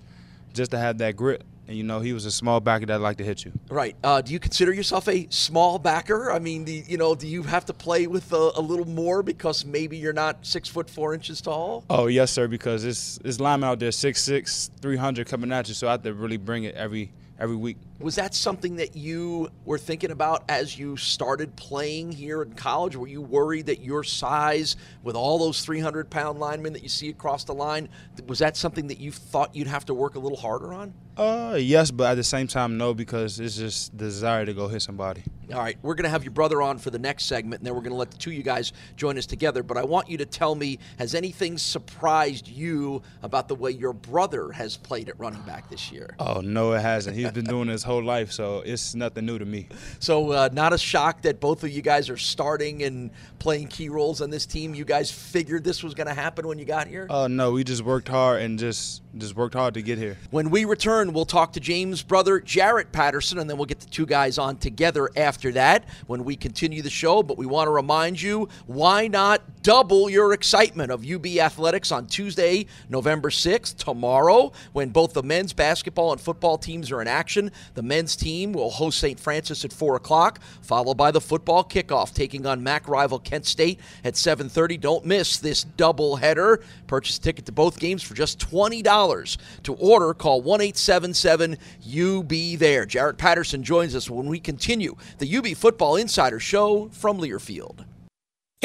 [0.53, 1.43] just to have that grit.
[1.67, 3.51] And you know, he was a small backer that liked to hit you.
[3.69, 3.95] Right.
[4.03, 6.31] Uh, do you consider yourself a small backer?
[6.31, 9.23] I mean, the, you know, do you have to play with a, a little more
[9.23, 11.83] because maybe you're not six foot four inches tall?
[11.89, 12.47] Oh yes, sir.
[12.47, 15.91] Because it's it's lineman out there, six six, three hundred coming at you, so I
[15.91, 17.77] have to really bring it every every week.
[17.97, 22.97] Was that something that you were thinking about as you started playing here in college?
[22.97, 27.07] Were you worried that your size, with all those 300 pound linemen that you see
[27.07, 27.87] across the line,
[28.27, 30.93] was that something that you thought you'd have to work a little harder on?
[31.17, 34.67] Uh, yes, but at the same time, no, because it's just the desire to go
[34.67, 35.23] hit somebody.
[35.53, 37.73] All right, we're going to have your brother on for the next segment, and then
[37.73, 39.63] we're going to let the two of you guys join us together.
[39.63, 43.93] But I want you to tell me has anything surprised you about the way your
[43.93, 46.15] brother has played at running back this year?
[46.19, 47.15] Oh no, it hasn't.
[47.15, 49.67] He's been doing it his whole life, so it's nothing new to me.
[49.99, 53.89] So, uh, not a shock that both of you guys are starting and playing key
[53.89, 54.75] roles on this team.
[54.75, 57.07] You guys figured this was going to happen when you got here?
[57.09, 60.17] Oh no, we just worked hard and just just worked hard to get here.
[60.31, 63.89] When we return, we'll talk to James' brother, Jaret Patterson, and then we'll get the
[63.89, 67.23] two guys on together after that when we continue the show.
[67.23, 72.07] But we want to remind you why not double your excitement of UB Athletics on
[72.07, 77.51] Tuesday, November 6th, tomorrow, when both the men's basketball and football teams are in action.
[77.75, 79.19] The men's team will host St.
[79.19, 83.79] Francis at 4 o'clock, followed by the football kickoff, taking on MAC rival Kent State
[84.03, 84.79] at 7.30.
[84.79, 86.63] Don't miss this double header.
[86.87, 89.37] Purchase a ticket to both games for just $20.
[89.63, 92.85] To order, call 1 877 UB there.
[92.85, 97.85] Jaret Patterson joins us when we continue the UB Football Insider Show from Learfield.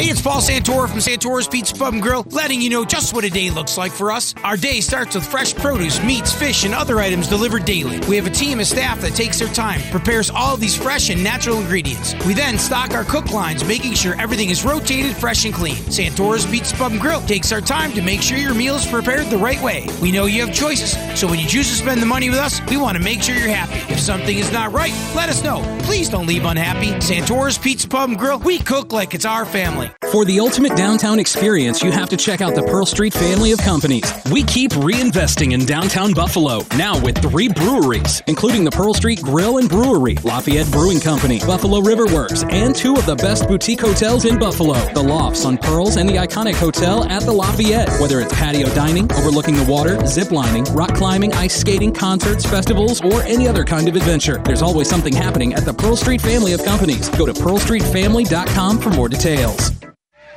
[0.00, 3.22] Hey, it's Paul Santora from Santora's Pizza Pub and Grill, letting you know just what
[3.24, 4.34] a day looks like for us.
[4.42, 8.00] Our day starts with fresh produce, meats, fish, and other items delivered daily.
[8.08, 11.10] We have a team of staff that takes their time, prepares all of these fresh
[11.10, 12.14] and natural ingredients.
[12.24, 15.76] We then stock our cook lines, making sure everything is rotated, fresh, and clean.
[15.76, 19.26] Santora's Pizza Pub and Grill takes our time to make sure your meal is prepared
[19.26, 19.86] the right way.
[20.00, 22.62] We know you have choices, so when you choose to spend the money with us,
[22.70, 23.92] we want to make sure you're happy.
[23.92, 25.60] If something is not right, let us know.
[25.82, 26.92] Please don't leave unhappy.
[27.02, 29.89] Santora's Pizza Pub and Grill, we cook like it's our family.
[30.10, 33.60] For the ultimate downtown experience, you have to check out the Pearl Street family of
[33.60, 34.12] companies.
[34.32, 39.58] We keep reinvesting in downtown Buffalo, now with three breweries, including the Pearl Street Grill
[39.58, 44.24] and Brewery, Lafayette Brewing Company, Buffalo River Works, and two of the best boutique hotels
[44.24, 47.88] in Buffalo, the Lofts on Pearls and the iconic hotel at the Lafayette.
[48.00, 53.00] Whether it's patio dining, overlooking the water, zip lining, rock climbing, ice skating, concerts, festivals,
[53.00, 56.52] or any other kind of adventure, there's always something happening at the Pearl Street family
[56.52, 57.08] of companies.
[57.10, 59.79] Go to pearlstreetfamily.com for more details.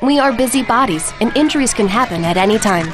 [0.03, 2.87] We are busy bodies, and injuries can happen at any time.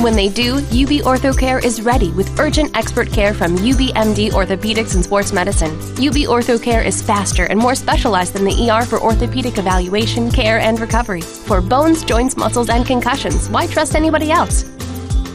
[0.00, 5.02] When they do, UB OrthoCare is ready with urgent expert care from UBMD Orthopedics and
[5.02, 5.72] Sports Medicine.
[5.94, 10.78] UB OrthoCare is faster and more specialized than the ER for orthopedic evaluation, care, and
[10.78, 11.20] recovery.
[11.20, 14.66] For bones, joints, muscles, and concussions, why trust anybody else?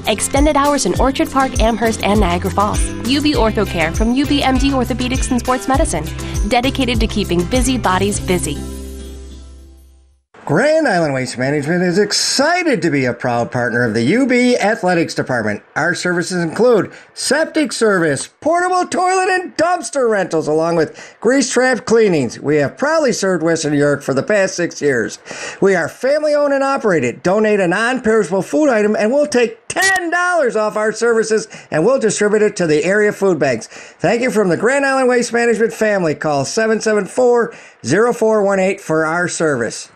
[0.07, 2.81] Extended hours in Orchard Park, Amherst, and Niagara Falls.
[3.01, 6.05] UB OrthoCare from UBMD Orthopedics and Sports Medicine,
[6.47, 8.72] dedicated to keeping busy bodies busy.
[10.45, 15.15] Grand Island Waste Management is excited to be a proud partner of the UB Athletics
[15.15, 15.63] Department.
[15.77, 22.41] Our services include septic service, portable toilet and dumpster rentals, along with grease trap cleanings.
[22.41, 25.17] We have proudly served Western New York for the past six years.
[25.61, 27.23] We are family owned and operated.
[27.23, 31.99] Donate a non perishable food item and we'll take $10 off our services and we'll
[31.99, 33.67] distribute it to the area food banks.
[33.67, 36.15] Thank you from the Grand Island Waste Management family.
[36.15, 39.89] Call 774 0418 for our service.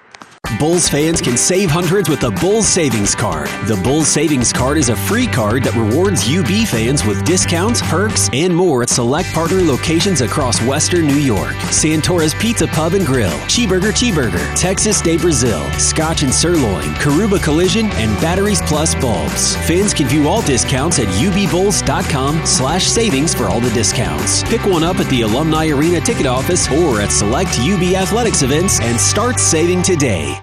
[0.59, 3.47] Bulls fans can save hundreds with the Bulls Savings Card.
[3.67, 8.27] The Bulls Savings Card is a free card that rewards UB fans with discounts, perks,
[8.33, 11.53] and more at select partner locations across Western New York.
[11.69, 17.85] Santora's Pizza Pub and Grill, Cheeburger Cheeburger, Texas de Brazil, Scotch and Sirloin, Karuba Collision,
[17.91, 19.55] and Batteries Plus Bulbs.
[19.67, 24.43] Fans can view all discounts at ubbulls.com slash savings for all the discounts.
[24.43, 28.79] Pick one up at the Alumni Arena ticket office or at select UB athletics events
[28.81, 30.36] and start saving today.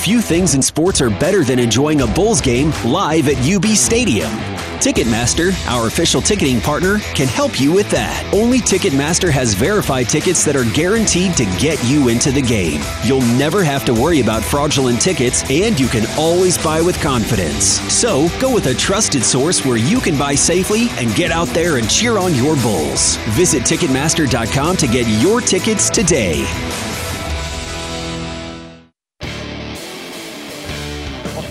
[0.00, 4.30] Few things in sports are better than enjoying a Bulls game live at UB Stadium.
[4.80, 8.26] Ticketmaster, our official ticketing partner, can help you with that.
[8.32, 12.80] Only Ticketmaster has verified tickets that are guaranteed to get you into the game.
[13.04, 17.78] You'll never have to worry about fraudulent tickets, and you can always buy with confidence.
[17.92, 21.76] So, go with a trusted source where you can buy safely and get out there
[21.76, 23.16] and cheer on your Bulls.
[23.36, 26.46] Visit Ticketmaster.com to get your tickets today.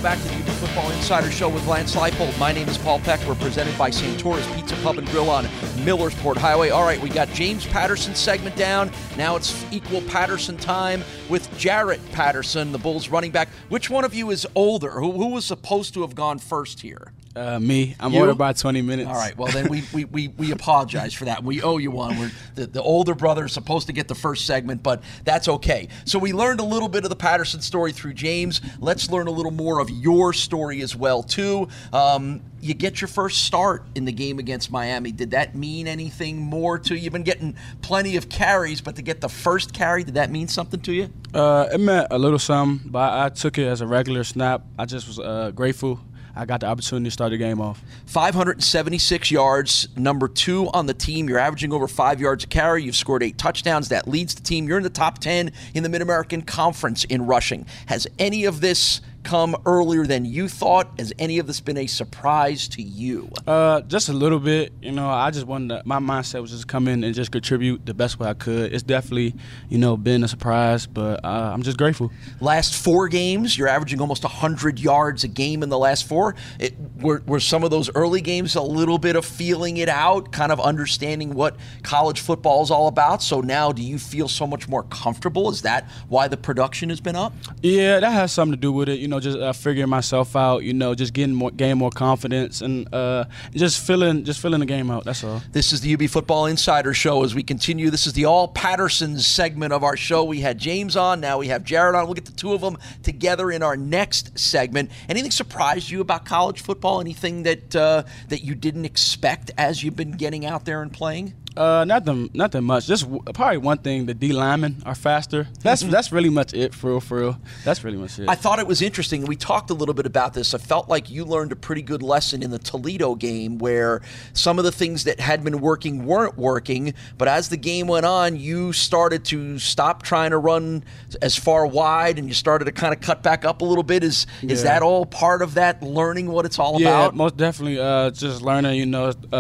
[0.02, 2.40] Welcome back to the Football Insider Show with Lance Leipold.
[2.40, 3.20] My name is Paul Peck.
[3.28, 5.44] We're presented by Santora's Pizza Pub and Grill on
[5.84, 6.70] Millersport Highway.
[6.70, 8.92] All right, we got James Patterson segment down.
[9.18, 13.50] Now it's equal Patterson time with Jaret Patterson, the Bulls running back.
[13.68, 14.92] Which one of you is older?
[14.92, 17.12] Who, who was supposed to have gone first here?
[17.36, 17.96] Uh, me.
[18.00, 18.34] I'm You?
[18.34, 19.08] by 20 minutes.
[19.08, 19.38] All right.
[19.38, 21.44] Well, then we, we, we, we apologize for that.
[21.44, 22.18] We owe you one.
[22.18, 25.90] We're, the, the older brother is supposed to get the first segment, but that's okay.
[26.06, 28.62] So we learned a little bit of the Patterson story through James.
[28.80, 31.68] Let's learn a little more of your story as well, too.
[31.94, 35.12] Um, you get your first start in the game against Miami.
[35.12, 37.00] Did that mean anything more to you?
[37.02, 40.48] You've been getting plenty of carries, but to get the first carry, did that mean
[40.48, 41.10] something to you?
[41.34, 44.64] Uh, it meant a little something, but I took it as a regular snap.
[44.78, 46.00] I just was uh, grateful
[46.36, 47.82] I got the opportunity to start the game off.
[48.06, 51.28] 576 yards, number two on the team.
[51.28, 52.84] You're averaging over five yards a carry.
[52.84, 53.90] You've scored eight touchdowns.
[53.90, 54.68] That leads the team.
[54.68, 57.66] You're in the top 10 in the Mid American Conference in rushing.
[57.88, 60.92] Has any of this come earlier than you thought?
[60.98, 63.30] Has any of this been a surprise to you?
[63.46, 64.74] Uh, just a little bit.
[64.82, 67.86] You know, I just wanted to, my mindset was just come in and just contribute
[67.86, 68.74] the best way I could.
[68.74, 69.36] It's definitely,
[69.70, 72.12] you know, been a surprise, but uh, I'm just grateful.
[72.40, 76.36] Last four games, you're averaging almost 100 yards a game in the last four.
[76.60, 80.32] It, were, were some of those early games a little bit of feeling it out,
[80.32, 83.22] kind of understanding what college football is all about?
[83.22, 85.50] So now, do you feel so much more comfortable?
[85.50, 87.34] Is that why the production has been up?
[87.62, 89.00] Yeah, that has something to do with it.
[89.00, 90.64] You know, just uh, figuring myself out.
[90.64, 94.66] You know, just getting more, gain more confidence, and uh, just filling, just filling the
[94.66, 95.06] game out.
[95.06, 95.42] That's all.
[95.52, 97.24] This is the UB Football Insider Show.
[97.24, 100.24] As we continue, this is the All Pattersons segment of our show.
[100.24, 102.06] We had James on, now we have Jaret on.
[102.06, 104.92] We'll get the two of them together in our next segment.
[105.08, 107.02] Anything surprised you about college football?
[107.02, 111.34] Anything that uh, that you didn't expect as you've been getting out there and playing?
[111.60, 112.88] Uh, nothing, nothing much.
[112.88, 115.46] Just w- probably one thing: the D linemen are faster.
[115.62, 117.42] That's that's really much it for real, for real.
[117.66, 118.30] That's really much it.
[118.30, 119.26] I thought it was interesting.
[119.26, 120.54] We talked a little bit about this.
[120.54, 124.02] I felt like you learned a pretty good lesson in the Toledo game where
[124.32, 128.06] some of the things that had been working weren't working, but as the game went
[128.06, 130.86] on, you started to stop trying to run
[131.22, 134.02] as far wide and you started to kind of cut back up a little bit.
[134.02, 137.16] Is is that all part of that learning what it's all yeah, about?
[137.16, 137.80] most definitely.
[137.80, 138.76] Uh, just learning.
[138.76, 139.36] You know, uh,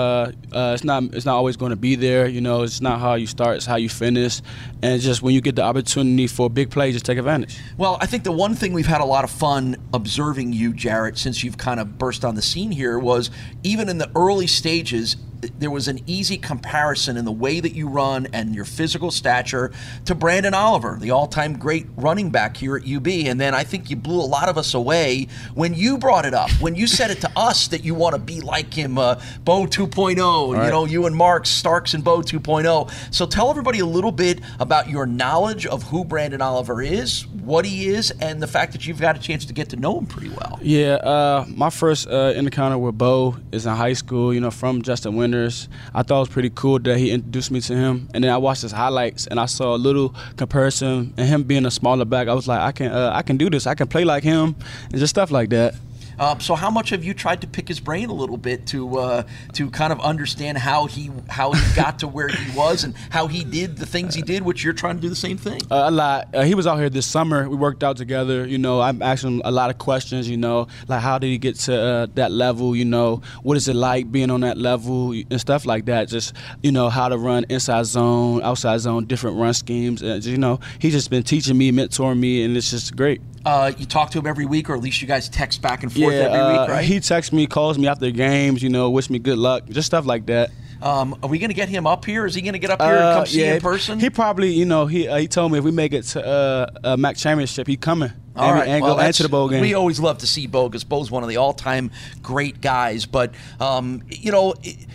[0.51, 2.08] uh, it's not it's not always going to be there.
[2.09, 4.41] You know, it's not how you start; it's how you finish.
[4.81, 7.57] And just when you get the opportunity for a big play, just take advantage.
[7.77, 11.17] Well, I think the one thing we've had a lot of fun observing you, Jaret,
[11.17, 13.29] since you've kind of burst on the scene here was
[13.63, 17.87] even in the early stages, there was an easy comparison in the way that you
[17.87, 19.71] run and your physical stature
[20.05, 23.07] to Branden Oliver, the all time great running back here at UB.
[23.07, 26.33] And then I think you blew a lot of us away when you brought it
[26.33, 29.21] up, when you said it to us that you want to be like him, uh,
[29.43, 33.13] Bo 2.0, you know, you and Mark, Starks and Bo 2.0.
[33.13, 37.65] So tell everybody a little bit about your knowledge of who Branden Oliver is, what
[37.65, 40.05] he is, and the fact that you've got a chance to get to know him
[40.05, 40.59] pretty well.
[40.61, 44.33] Yeah, uh, my first uh, encounter with Bo is in high school.
[44.33, 45.69] You know, from Justin Winters.
[45.93, 48.37] I thought it was pretty cool that he introduced me to him, and then I
[48.37, 51.13] watched his highlights and I saw a little comparison.
[51.17, 53.49] And him being a smaller back, I was like, I can, uh, I can do
[53.49, 53.67] this.
[53.67, 54.55] I can play like him,
[54.91, 55.75] and just stuff like that.
[56.19, 58.99] Um, so, how much have you tried to pick his brain a little bit to
[58.99, 62.95] uh, to kind of understand how he how he got to where he was and
[63.09, 65.61] how he did the things he did, which you're trying to do the same thing?
[65.71, 66.33] Uh, a lot.
[66.33, 67.49] Uh, he was out here this summer.
[67.49, 68.45] We worked out together.
[68.45, 70.29] You know, I'm asking him a lot of questions.
[70.29, 72.75] You know, like how did he get to uh, that level?
[72.75, 76.07] You know, what is it like being on that level and stuff like that.
[76.07, 80.01] Just you know how to run inside zone, outside zone, different run schemes.
[80.01, 83.21] And you know, he's just been teaching me, mentoring me, and it's just great.
[83.45, 85.91] Uh, you talk to him every week, or at least you guys text back and
[85.91, 86.85] forth yeah, every uh, week, right?
[86.85, 88.61] he texts me, calls me after games.
[88.63, 90.51] You know, wish me good luck, just stuff like that.
[90.81, 92.25] Um, are we going to get him up here?
[92.25, 93.99] Is he going to get up here and Uh, come see you yeah, in person?
[93.99, 96.67] He probably, you know, he uh, he told me if we make it to uh,
[96.83, 98.13] uh, MAC championship, he coming.
[98.35, 99.59] All and, right, and well, go and that's- the bowl game.
[99.59, 101.91] We always love to see Bo because Bo's one of the all-time
[102.23, 103.05] great guys.
[103.05, 104.87] But um, you know, it,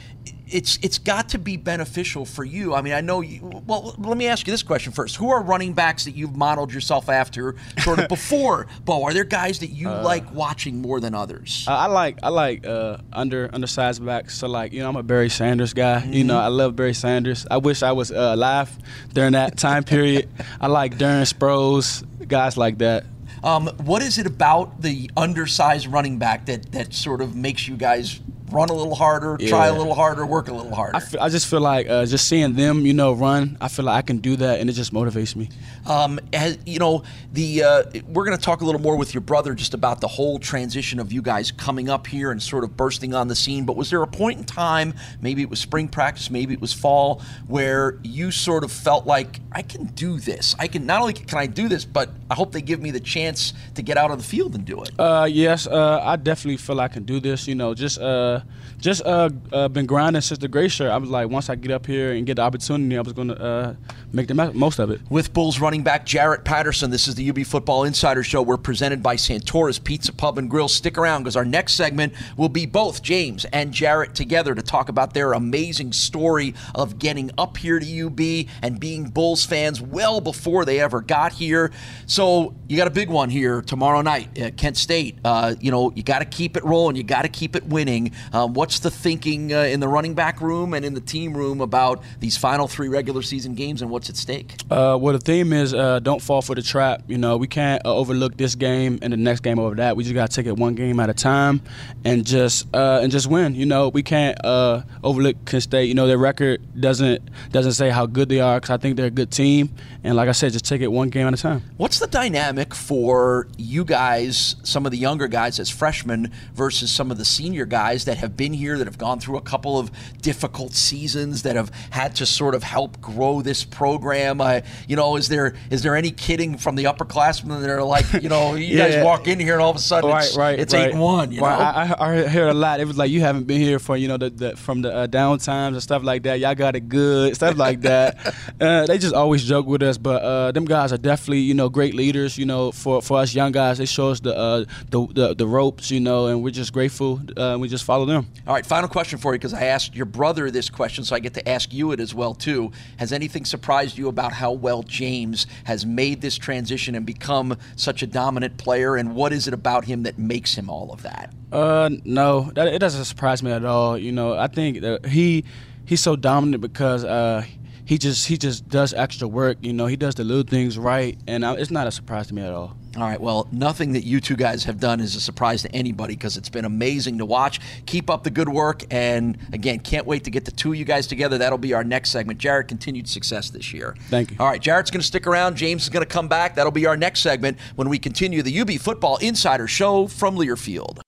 [0.55, 2.74] it's it's got to be beneficial for you.
[2.74, 3.62] I mean, I know you.
[3.66, 6.72] Well, let me ask you this question first: Who are running backs that you've modeled
[6.72, 9.02] yourself after, sort of before Bo?
[9.02, 11.64] Are there guys that you Uh, like watching more than others?
[11.68, 14.38] I, like I like uh, under undersized backs.
[14.38, 16.05] So like you know I'm a Barry Sanders guy.
[16.05, 17.46] You know I love Barry Sanders.
[17.50, 18.70] I wish I was uh, alive
[19.12, 20.28] during that time period.
[20.61, 23.05] I like Darren Sproles, guys like that.
[23.42, 27.76] Um, what is it about the undersized running back that that sort of makes you
[27.76, 28.20] guys
[28.55, 29.48] run a little harder, Yeah.
[29.48, 30.96] try a little harder, work a little harder.
[30.96, 33.59] I, feel, I just feel like uh, just seeing them, you know, run.
[33.61, 35.48] I feel like I can do that, and it just motivates me.
[35.86, 37.02] Um, has, you know,
[37.32, 40.09] the uh, we're going to talk a little more with your brother just about the
[40.09, 43.64] whole transition of you guys coming up here and sort of bursting on the scene.
[43.64, 46.72] But was there a point in time, maybe it was spring practice, maybe it was
[46.72, 50.55] fall, where you sort of felt like I can do this?
[50.59, 53.00] I can not only can I do this, but I hope they give me the
[53.00, 54.90] chance to get out of the field and do it.
[54.98, 57.48] Uh, yes, uh, I definitely feel I can do this.
[57.48, 58.40] You know, just uh,
[58.84, 60.90] just uh, uh, been grinding since the gray shirt.
[60.90, 63.28] I was like, once I get up here and get the opportunity, I was going
[63.28, 63.74] to uh,
[64.12, 65.01] make the most of it.
[65.09, 68.42] With Bulls running back Jaret Patterson, this is the UB Football Insider Show.
[68.42, 70.68] We're presented by Santora's Pizza Pub and Grill.
[70.68, 74.90] Stick around because our next segment will be both James and Jaret together to talk
[74.90, 80.20] about their amazing story of getting up here to UB and being Bulls fans well
[80.20, 81.72] before they ever got here.
[82.07, 85.18] So you got a big one here tomorrow night at Kent State.
[85.24, 86.97] Uh, you know, you got to keep it rolling.
[86.97, 88.12] You got to keep it winning.
[88.35, 91.61] Um, what's the thinking uh, in the running back room and in the team room
[91.61, 94.57] about these final three regular season games and what's at stake?
[94.68, 97.05] Uh, well, the theme is uh, don't fall for the trap.
[97.07, 99.97] You know, we can't uh, overlook this game and the next game over that.
[99.97, 101.62] We just got to take it one game at a time
[102.05, 103.55] and just uh, and just win.
[103.55, 105.85] You know, we can't uh, overlook Kent State.
[105.85, 107.22] You know, their record doesn't
[107.53, 109.70] doesn't say how good they are because I think they're a good team.
[110.03, 111.62] And like I said, just take it one game at a time.
[111.76, 117.12] What's the dynamic for you guys, some of the younger guys as freshmen, versus some
[117.12, 119.90] of the senior guys that have been here, that have gone through a couple of
[120.20, 124.40] difficult seasons, that have had to sort of help grow this program?
[124.40, 128.10] Uh, you know, is there is there any kidding from the upperclassmen that are like,
[128.22, 130.58] you know, you guys walk in here and all of a sudden right, it's, right,
[130.58, 130.88] it's right.
[130.88, 131.32] eight and one?
[131.32, 132.80] You know, Right, I, I I heard a lot.
[132.80, 135.06] It was like you haven't been here for you know the, the from the uh,
[135.06, 136.38] down times and stuff like that.
[136.38, 138.34] Y'all got it good, stuff like that.
[138.60, 141.68] uh, they just always joke with us, but uh, them guys are definitely you know
[141.68, 142.38] great leaders.
[142.38, 145.46] You know, for, for us young guys, they show us the, uh, the the the
[145.46, 145.90] ropes.
[145.90, 147.20] You know, and we're just grateful.
[147.36, 148.26] Uh, we just follow them.
[148.46, 151.18] All right, final question for you because I asked your brother this question, so I
[151.18, 152.72] get to ask you it as well too.
[152.98, 158.02] Has anything surprised you about how well James has made this transition and become such
[158.02, 158.96] a dominant player?
[158.96, 161.32] And what is it about him that makes him all of that?
[161.52, 163.96] Uh, no, that, it doesn't surprise me at all.
[163.96, 165.44] You know, I think that he
[165.84, 167.44] he's so dominant because uh,
[167.85, 169.59] he just he just does extra work.
[169.61, 172.35] You know, he does the little things right, and uh, it's not a surprise to
[172.35, 172.76] me at all.
[172.97, 176.14] All right, well, nothing that you two guys have done is a surprise to anybody
[176.14, 177.61] because it's been amazing to watch.
[177.87, 180.85] Keep up the good work, and again, can't wait to get the two of you
[180.85, 181.37] guys together.
[181.37, 182.39] That'll be our next segment.
[182.39, 183.97] Jaret, continued success this year.
[184.11, 184.37] Thank you.
[184.39, 185.57] All right, Jaret's going to stick around.
[185.57, 186.55] James is going to come back.
[186.55, 191.03] That'll be our next segment when we continue the UB Football Insider Show from Learfield.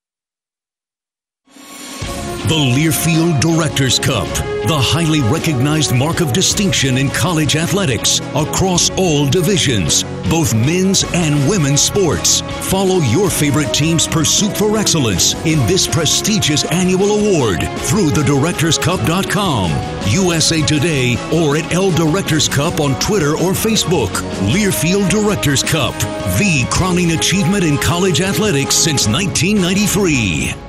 [2.48, 4.28] The Learfield Directors Cup,
[4.68, 11.50] the highly recognized mark of distinction in college athletics across all divisions, both men's and
[11.50, 12.42] women's sports.
[12.70, 19.70] Follow your favorite team's pursuit for excellence in this prestigious annual award through thedirectorscup.com,
[20.12, 24.10] USA Today, or at L Directors Cup on Twitter or Facebook.
[24.54, 25.98] Learfield Directors Cup,
[26.38, 30.65] the crowning achievement in college athletics since 1993.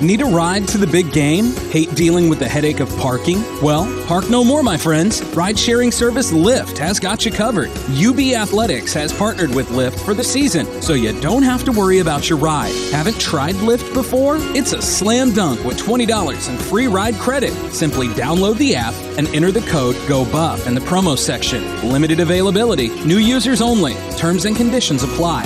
[0.00, 1.46] Need a ride to the big game?
[1.70, 3.42] Hate dealing with the headache of parking?
[3.60, 5.24] Well, park no more, my friends.
[5.34, 7.68] Ride sharing service Lyft has got you covered.
[7.90, 11.98] UB Athletics has partnered with Lyft for the season, so you don't have to worry
[11.98, 12.72] about your ride.
[12.92, 14.36] Haven't tried Lyft before?
[14.38, 17.52] It's a slam dunk with $20 in free ride credit.
[17.72, 21.64] Simply download the app and enter the code GOBUFF in the promo section.
[21.82, 23.94] Limited availability, new users only.
[24.16, 25.44] Terms and conditions apply.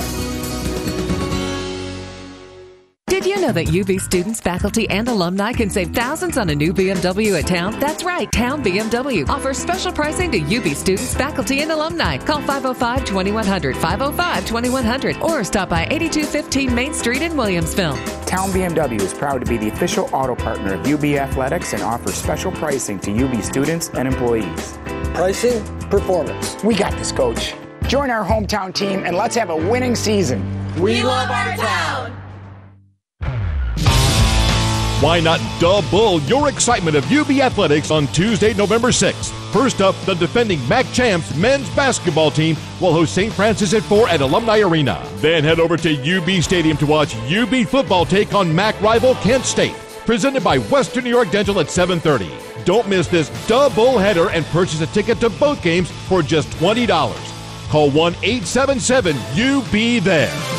[3.13, 6.73] Did you know that UB students, faculty, and alumni can save thousands on a new
[6.73, 7.79] BMW at Town?
[7.79, 12.17] That's right, Town BMW offers special pricing to UB students, faculty, and alumni.
[12.17, 18.25] Call 505 2100, 505 2100, or stop by 8215 Main Street in Williamsville.
[18.25, 22.15] Town BMW is proud to be the official auto partner of UB Athletics and offers
[22.15, 24.79] special pricing to UB students and employees.
[25.13, 26.57] Pricing, performance.
[26.63, 27.53] We got this, coach.
[27.87, 30.41] Join our hometown team and let's have a winning season.
[30.81, 32.22] We love our town.
[35.03, 39.33] Why not double your excitement of UB Athletics on Tuesday, November 6th?
[39.51, 43.33] First up, the defending MAC champs men's basketball team will host St.
[43.33, 45.05] Francis at 4 at Alumni Arena.
[45.15, 49.43] Then head over to UB Stadium to watch UB football take on MAC rival Kent
[49.43, 49.75] State.
[50.05, 52.31] Presented by Western New York Dental at 7:30.
[52.63, 56.87] Don't miss this double header and purchase a ticket to both games for just $20.
[57.69, 60.52] Call 1-877-UB there.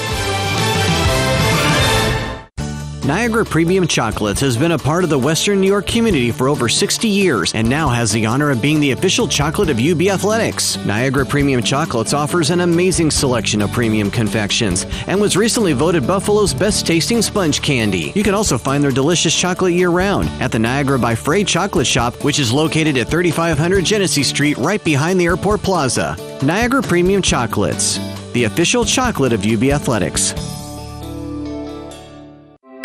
[3.05, 6.71] Niagara Premium Chocolates has been a part of the Western New York community for over
[6.71, 10.79] 60 years and now has the honor of being the official chocolate of UB Athletics.
[10.87, 16.55] Niagara Premium Chocolates offers an amazing selection of premium confections and was recently voted Buffalo's
[16.55, 18.11] best tasting sponge candy.
[18.15, 21.87] You can also find their delicious chocolate year round at the Niagara by Frey Chocolate
[21.87, 26.17] Shop, which is located at 3500 Genesee Street right behind the Airport Plaza.
[26.43, 27.99] Niagara Premium Chocolates,
[28.33, 30.54] the official chocolate of UB Athletics.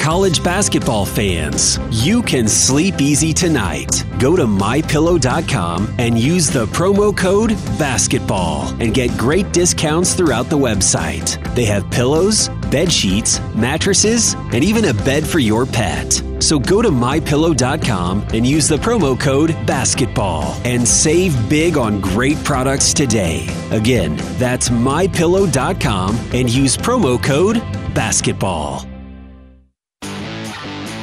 [0.10, 4.04] College basketball fans, you can sleep easy tonight.
[4.18, 10.58] Go to mypillow.com and use the promo code BASKETBALL and get great discounts throughout the
[10.58, 11.38] website.
[11.54, 16.12] They have pillows, bed sheets, mattresses, and even a bed for your pet.
[16.40, 22.44] So go to mypillow.com and use the promo code BASKETBALL and save big on great
[22.44, 23.48] products today.
[23.70, 27.58] Again, that's mypillow.com and use promo code
[27.94, 28.99] BASKETBALL.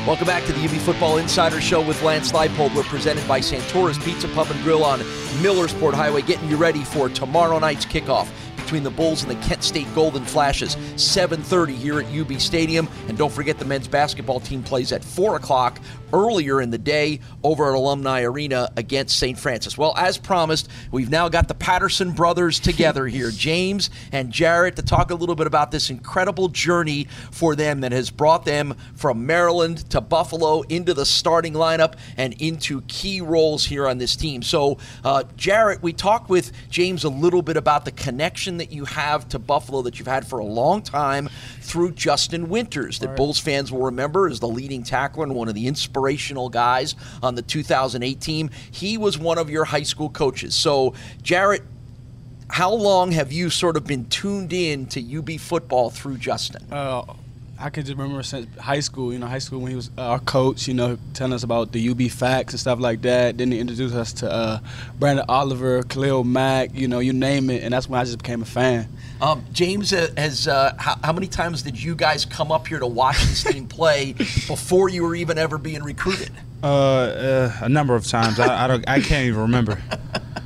[0.07, 2.73] Welcome back to the UB Football Insider Show with Lance Leipold.
[2.77, 5.01] We're presented by Santora's Pizza Pub and Grill on
[5.41, 8.29] Millersport Highway, getting you ready for tomorrow night's kickoff
[8.67, 10.77] between the Bulls and the Kent State Golden Flashes.
[10.97, 15.37] 7:30 here at UB Stadium, and don't forget the men's basketball team plays at 4
[15.37, 15.79] o'clock
[16.13, 19.39] earlier in the day over at Alumni Arena against St.
[19.39, 19.77] Francis.
[19.77, 24.83] Well, as promised, we've now got the Patterson brothers together here, James and Jaret, to
[24.83, 29.27] talk a little bit about this incredible journey for them that has brought them from
[29.27, 34.43] Maryland to Buffalo into the starting lineup and into key roles here on this team.
[34.43, 38.85] So, uh, Jaret, we talked with James a little bit about the connection that you
[38.85, 41.29] have to Buffalo that you've had for a long time
[41.61, 43.17] through Justin Winters, that right.
[43.17, 47.35] Bulls fans will remember as the leading tackler and one of the inspirational guys on
[47.35, 48.51] the 2008 team.
[48.71, 50.55] He was one of your high school coaches.
[50.55, 51.63] So, Jaret,
[52.49, 56.67] how long have you sort of been tuned in to UB football through Justin?
[56.71, 57.03] Uh,
[57.59, 60.03] I can just remember since high school, you know, high school when he was uh,
[60.03, 63.39] our coach, you know, telling us about the UB facts and stuff like that.
[63.39, 64.59] Then he introduced us to uh,
[64.99, 68.43] Branden Oliver, Khalil Mack, you know, you name it, and that's when I just became
[68.43, 68.89] a fan.
[69.23, 70.47] Um, James uh, has.
[70.47, 73.67] Uh, how, how, many times did you guys come up here to watch this team
[73.69, 76.33] play before you were even ever being recruited?
[76.63, 78.39] Uh, uh a number of times.
[78.39, 78.87] I, I, don't.
[78.87, 79.81] I can't even remember.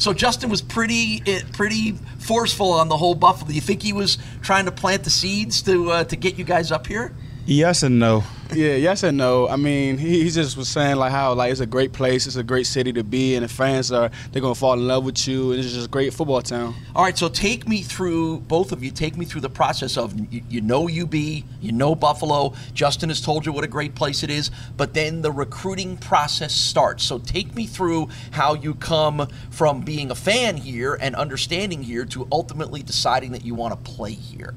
[0.00, 3.48] So Justin was pretty eh, pretty forceful on the whole Buffalo.
[3.48, 6.44] Do you think he was trying to plant the seeds to uh, to get you
[6.44, 7.14] guys up here?
[7.50, 8.22] Yes and no.
[8.54, 9.48] Yeah, yes and no.
[9.48, 12.36] I mean, he, he just was saying like how like it's a great place, it's
[12.36, 15.26] a great city to be, and the fans are they're gonna fall in love with
[15.26, 16.76] you, and it's just a great football town.
[16.94, 18.92] All right, so take me through both of you.
[18.92, 22.54] Take me through the process of you, you know UB, you know Buffalo.
[22.72, 26.54] Justin has told you what a great place it is, but then the recruiting process
[26.54, 27.02] starts.
[27.02, 32.04] So take me through how you come from being a fan here and understanding here
[32.04, 34.54] to ultimately deciding that you want to play here.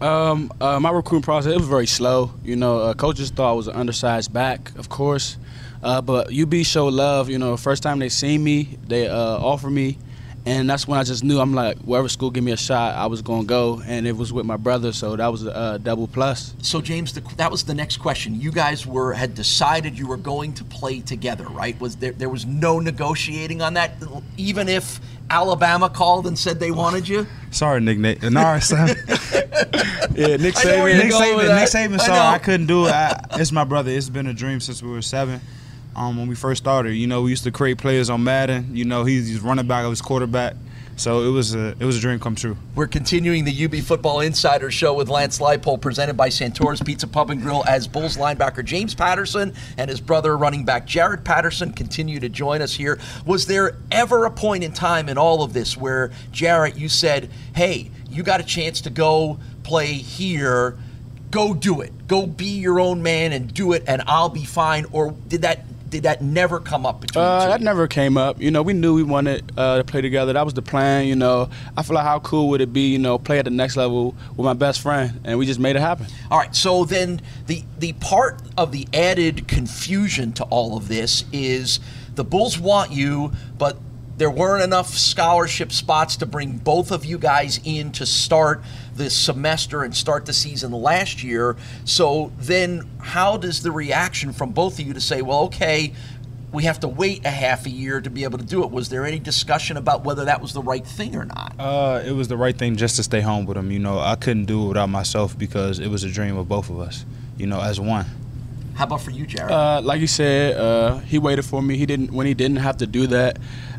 [0.00, 2.30] Um, uh, my recruiting process it was very slow.
[2.44, 5.38] You know, uh, coaches thought I was an undersized back, of course,
[5.82, 7.30] uh, but UB showed love.
[7.30, 9.96] You know, first time they seen me, they uh, offered me,
[10.44, 13.06] and that's when I just knew I'm like, wherever school give me a shot, I
[13.06, 16.54] was gonna go, and it was with my brother, so that was a double plus.
[16.60, 18.38] So James, the, that was the next question.
[18.38, 21.80] You guys were had decided you were going to play together, right?
[21.80, 23.94] Was there there was no negotiating on that,
[24.36, 27.26] even if Alabama called and said they wanted you?
[27.50, 27.98] Sorry, Nick.
[27.98, 28.58] Nick no, yeah,
[30.36, 30.98] Nick Saban.
[30.98, 31.54] Nick Saban.
[31.56, 32.00] Nick Saban.
[32.00, 32.92] Sorry, I, I, couldn't do it.
[32.92, 33.90] I, it's my brother.
[33.90, 35.40] It's been a dream since we were seven.
[35.94, 38.76] Um, when we first started, you know, we used to create players on Madden.
[38.76, 40.54] You know, he's, he's running back, I was quarterback.
[40.96, 42.56] So it was a it was a dream come true.
[42.74, 47.30] We're continuing the UB Football Insider Show with Lance Leipold, presented by Santora's Pizza Pub
[47.30, 52.18] and Grill, as Bulls linebacker James Patterson and his brother running back Jaret Patterson continue
[52.20, 52.98] to join us here.
[53.26, 57.28] Was there ever a point in time in all of this where Jaret, you said,
[57.54, 60.76] "Hey, you got a chance to go play here."
[61.30, 62.08] Go do it.
[62.08, 64.86] Go be your own man and do it, and I'll be fine.
[64.92, 68.40] Or did that did that never come up between uh, That never came up.
[68.40, 70.32] You know, we knew we wanted uh, to play together.
[70.32, 71.06] That was the plan.
[71.06, 73.50] You know, I feel like how cool would it be, you know, play at the
[73.50, 76.06] next level with my best friend, and we just made it happen.
[76.30, 76.54] All right.
[76.54, 81.80] So then the the part of the added confusion to all of this is
[82.14, 83.76] the Bulls want you, but
[84.16, 88.62] there weren't enough scholarship spots to bring both of you guys in to start
[88.94, 91.56] this semester and start the season last year.
[91.84, 95.92] So then, how does the reaction from both of you to say, well, okay,
[96.52, 98.70] we have to wait a half a year to be able to do it?
[98.70, 101.54] Was there any discussion about whether that was the right thing or not?
[101.58, 103.70] Uh, it was the right thing just to stay home with him.
[103.70, 106.70] You know, I couldn't do it without myself because it was a dream of both
[106.70, 107.04] of us.
[107.36, 108.06] You know, as one.
[108.76, 109.50] How about for you, Jaret?
[109.50, 111.76] Uh, like you said, uh, he waited for me.
[111.76, 113.38] He didn't when he didn't have to do that.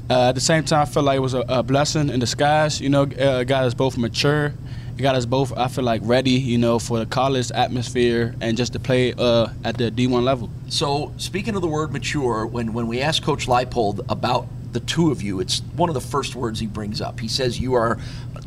[0.09, 2.79] Uh, at the same time, I felt like it was a, a blessing in disguise.
[2.79, 4.53] You know, uh, guy that's both mature
[4.97, 5.51] It got us both.
[5.57, 9.49] I feel like ready, you know, for the college atmosphere and just to play uh,
[9.65, 10.49] at the D1 level.
[10.69, 15.11] So, speaking of the word mature, when when we ask Coach Leipold about the two
[15.11, 17.19] of you, it's one of the first words he brings up.
[17.19, 17.97] He says you are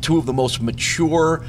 [0.01, 1.45] two of the most mature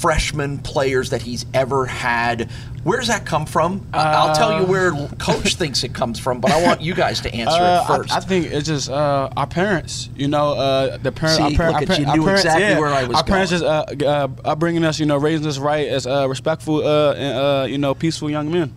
[0.00, 2.50] freshman players that he's ever had.
[2.84, 3.86] Where does that come from?
[3.92, 7.20] Uh, I'll tell you where coach thinks it comes from, but I want you guys
[7.22, 8.12] to answer uh, it first.
[8.12, 10.08] I, I, think it's just uh, our parents.
[10.16, 11.38] You know, uh, the parents.
[11.38, 12.44] See, our, par- look our, at par- you, our knew parents.
[12.44, 13.32] exactly yeah, where I was Our going.
[13.32, 17.78] parents just uh, uh, bringing us, you know, raising us right as respectful, and you
[17.78, 18.72] know, peaceful young men.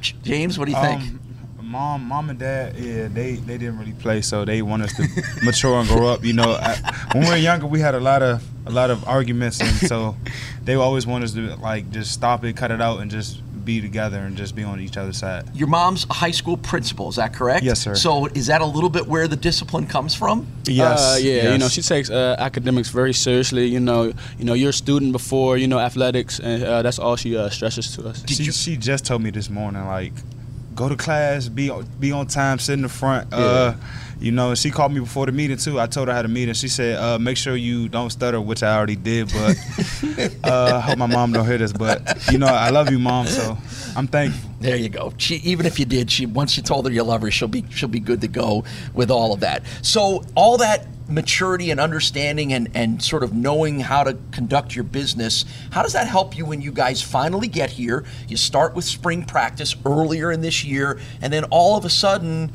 [0.00, 1.20] James, what do you think?
[1.74, 5.08] Mom, mom and dad, yeah, they they didn't really play, so they want us to
[5.44, 6.24] mature and grow up.
[6.24, 6.76] You know, I,
[7.12, 10.14] when we were younger, we had a lot of a lot of arguments, and so
[10.62, 13.80] they always want us to like just stop it, cut it out, and just be
[13.80, 15.48] together and just be on each other's side.
[15.52, 17.64] Your mom's a high school principal, is that correct?
[17.64, 17.96] Yes, sir.
[17.96, 20.46] So is that a little bit where the discipline comes from?
[20.66, 21.00] Yes.
[21.00, 21.32] Uh, yeah.
[21.32, 21.52] yes.
[21.54, 23.66] You know, she takes uh, academics very seriously.
[23.66, 27.16] You know, you know, you're a student before you know athletics, and uh, that's all
[27.16, 28.22] she uh, stresses to us.
[28.28, 30.12] She, she just told me this morning, like,
[30.74, 31.70] go to class, be
[32.00, 33.28] be on time, sit in the front.
[33.32, 33.38] Yeah.
[33.38, 33.76] Uh,
[34.20, 35.78] you know, she called me before the meeting too.
[35.78, 38.40] I told her how to meet, and She said, uh, "Make sure you don't stutter,"
[38.40, 39.32] which I already did.
[39.32, 39.58] But
[40.44, 41.72] uh, I hope my mom don't hear this.
[41.72, 43.26] But you know, I love you, mom.
[43.26, 43.58] So
[43.96, 44.50] I'm thankful.
[44.60, 45.12] There you go.
[45.18, 47.64] She even if you did, she once you told her you love her, she'll be
[47.70, 48.64] she'll be good to go
[48.94, 49.62] with all of that.
[49.82, 54.84] So all that maturity and understanding and, and sort of knowing how to conduct your
[54.84, 58.04] business, how does that help you when you guys finally get here?
[58.28, 62.52] You start with spring practice earlier in this year, and then all of a sudden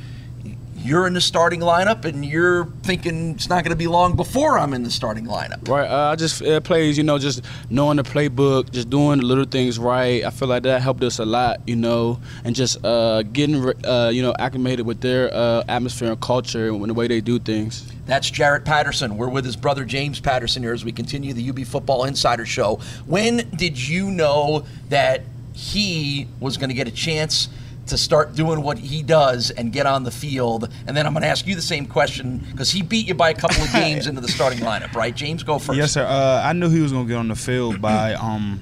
[0.84, 4.58] you're in the starting lineup and you're thinking it's not going to be long before
[4.58, 5.68] I'm in the starting lineup.
[5.68, 5.88] Right.
[5.90, 9.46] Uh, I just it plays, you know, just knowing the playbook, just doing the little
[9.46, 10.24] things right.
[10.24, 14.10] I feel like that helped us a lot, you know, and just uh, getting, uh,
[14.10, 17.92] you know, acclimated with their uh, atmosphere and culture and the way they do things.
[18.06, 19.18] That's Jaret Patterson.
[19.18, 22.80] We're with his brother James Patterson here as we continue the UB Football Insider Show.
[23.06, 25.22] When did you know that
[25.54, 27.50] he was going to get a chance?
[27.90, 30.70] To start doing what he does and get on the field.
[30.88, 33.30] And then I'm going to ask you the same question because he beat you by
[33.30, 35.16] a couple of games into the starting lineup, right?
[35.16, 35.78] James, go first.
[35.78, 36.06] Yes, sir.
[36.06, 38.62] Uh, I knew he was going to get on the field by um,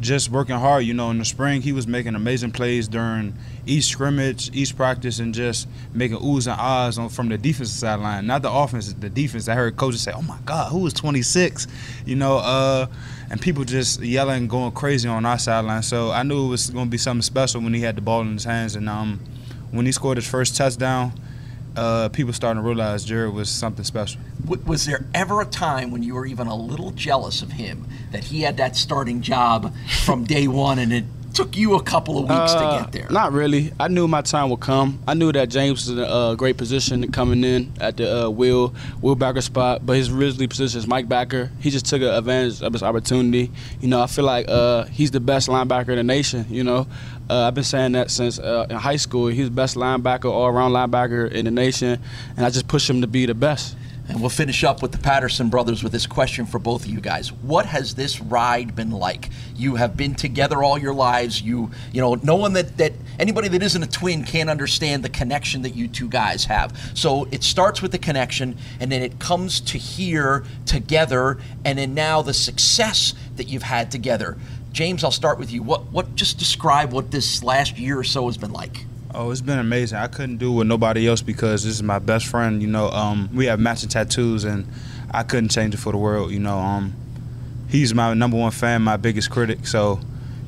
[0.00, 0.84] just working hard.
[0.84, 3.34] You know, in the spring, he was making amazing plays during
[3.66, 8.26] each scrimmage, each practice, and just making oohs and ahs on, from the defensive sideline.
[8.26, 9.48] Not the offense, the defense.
[9.48, 11.66] I heard coaches say, "Oh my God, who is 26?"
[12.06, 12.86] You know, uh,
[13.30, 15.82] and people just yelling, going crazy on our sideline.
[15.82, 18.22] So I knew it was going to be something special when he had the ball
[18.22, 19.20] in his hands, and um,
[19.70, 21.12] when he scored his first touchdown.
[21.76, 24.20] Uh, people starting to realize Jaret was something special.
[24.66, 28.24] Was there ever a time when you were even a little jealous of him that
[28.24, 29.72] he had that starting job
[30.04, 31.04] from day one and it
[31.34, 33.10] took you a couple of weeks uh, to get there?
[33.10, 33.72] Not really.
[33.78, 34.98] I knew my time would come.
[35.06, 38.30] I knew that James was in a uh, great position coming in at the uh,
[38.30, 38.68] wheel
[39.00, 41.50] wheel backer spot, but his originally position is Mike backer.
[41.60, 43.50] He just took advantage of his opportunity.
[43.80, 46.46] You know, I feel like uh, he's the best linebacker in the nation.
[46.48, 46.86] You know,
[47.30, 49.28] uh, I've been saying that since uh, in high school.
[49.28, 52.00] He's the best linebacker, all around linebacker in the nation,
[52.36, 53.76] and I just push him to be the best.
[54.08, 57.00] And we'll finish up with the Patterson brothers with this question for both of you
[57.00, 57.30] guys.
[57.30, 59.28] What has this ride been like?
[59.54, 61.42] You have been together all your lives.
[61.42, 65.10] You, you know, no one that, that anybody that isn't a twin can't understand the
[65.10, 66.74] connection that you two guys have.
[66.94, 71.92] So it starts with the connection, and then it comes to here together, and then
[71.92, 74.38] now the success that you've had together.
[74.72, 75.62] James, I'll start with you.
[75.62, 78.86] What, what, just describe what this last year or so has been like.
[79.20, 79.98] Oh, it's been amazing.
[79.98, 82.62] I couldn't do it with nobody else because this is my best friend.
[82.62, 84.64] You know, um, we have matching tattoos, and
[85.10, 86.30] I couldn't change it for the world.
[86.30, 86.94] You know, um,
[87.68, 89.66] he's my number one fan, my biggest critic.
[89.66, 89.98] So,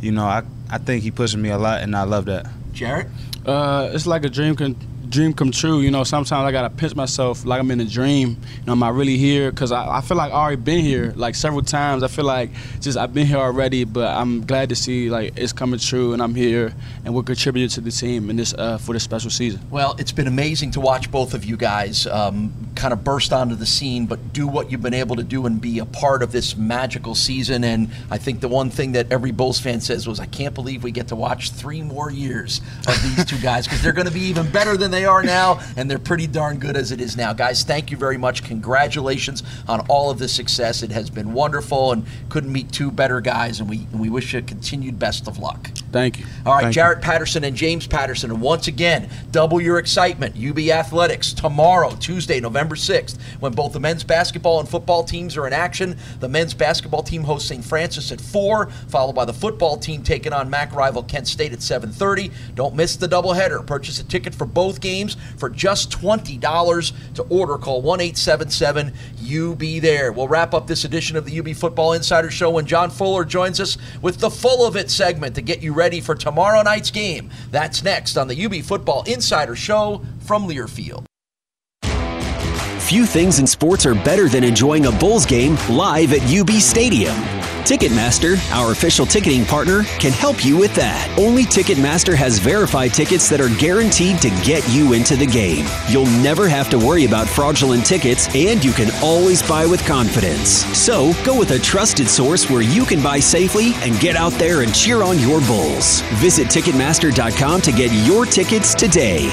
[0.00, 2.46] you know, I I think he pushes me a lot, and I love that.
[2.72, 3.10] Jaret,
[3.44, 4.76] uh, it's like a dream can
[5.10, 5.80] dream come true.
[5.80, 8.30] You know, sometimes I gotta pinch myself like I'm in a dream.
[8.30, 9.50] You know, am I really here?
[9.50, 12.02] Because I, I feel like I already been here like several times.
[12.02, 12.50] I feel like
[12.80, 16.22] just I've been here already, but I'm glad to see like it's coming true and
[16.22, 16.72] I'm here
[17.04, 19.60] and we're contributing to the team in this uh, for this special season.
[19.70, 23.56] Well, it's been amazing to watch both of you guys um, kind of burst onto
[23.56, 26.32] the scene, but do what you've been able to do and be a part of
[26.32, 27.64] this magical season.
[27.64, 30.84] And I think the one thing that every Bulls fan says was, I can't believe
[30.84, 34.12] we get to watch three more years of these two guys because they're going to
[34.12, 37.16] be even better than they are now, and they're pretty darn good as it is
[37.16, 37.32] now.
[37.32, 38.44] Guys, thank you very much.
[38.44, 40.82] Congratulations on all of this success.
[40.82, 44.32] It has been wonderful and couldn't meet two better guys, and we, and we wish
[44.32, 45.70] you continued best of luck.
[45.92, 46.26] Thank you.
[46.46, 47.02] All right, Thank Jaret you.
[47.02, 48.30] Patterson and James Patterson.
[48.30, 50.36] And once again, double your excitement.
[50.36, 55.46] UB Athletics tomorrow, Tuesday, November 6th, when both the men's basketball and football teams are
[55.46, 55.96] in action.
[56.20, 57.64] The men's basketball team hosts St.
[57.64, 61.58] Francis at 4, followed by the football team taking on MAC rival Kent State at
[61.58, 62.30] 7.30.
[62.54, 63.66] Don't miss the doubleheader.
[63.66, 64.89] Purchase a ticket for both games
[65.36, 67.58] for just $20 to order.
[67.58, 70.12] Call 1-877 UB there.
[70.12, 73.60] We'll wrap up this edition of the UB Football Insider Show when John Fuller joins
[73.60, 77.30] us with the Full of It segment to get you ready for tomorrow night's game.
[77.50, 81.04] That's next on the UB Football Insider Show from Learfield.
[82.80, 87.39] Few things in sports are better than enjoying a Bulls game live at UB Stadium.
[87.60, 91.08] Ticketmaster, our official ticketing partner, can help you with that.
[91.18, 95.66] Only Ticketmaster has verified tickets that are guaranteed to get you into the game.
[95.88, 100.64] You'll never have to worry about fraudulent tickets, and you can always buy with confidence.
[100.76, 104.62] So, go with a trusted source where you can buy safely and get out there
[104.62, 106.00] and cheer on your Bulls.
[106.20, 109.30] Visit Ticketmaster.com to get your tickets today.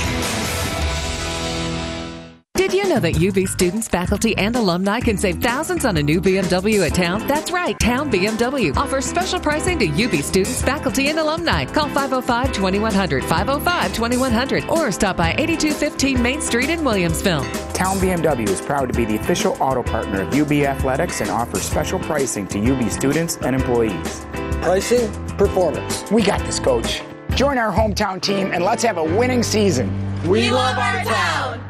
[2.97, 6.19] Did you know that UB students, faculty, and alumni can save thousands on a new
[6.19, 7.27] BMW at Town?
[7.27, 11.65] That's right, Town BMW offers special pricing to UB students, faculty, and alumni.
[11.65, 17.45] Call 505 2100, 505 2100, or stop by 8215 Main Street in Williamsville.
[17.73, 21.61] Town BMW is proud to be the official auto partner of UB Athletics and offers
[21.61, 24.25] special pricing to UB students and employees.
[24.63, 26.09] Pricing, performance.
[26.11, 27.03] We got this, coach.
[27.35, 29.87] Join our hometown team and let's have a winning season.
[30.27, 31.66] We love our town.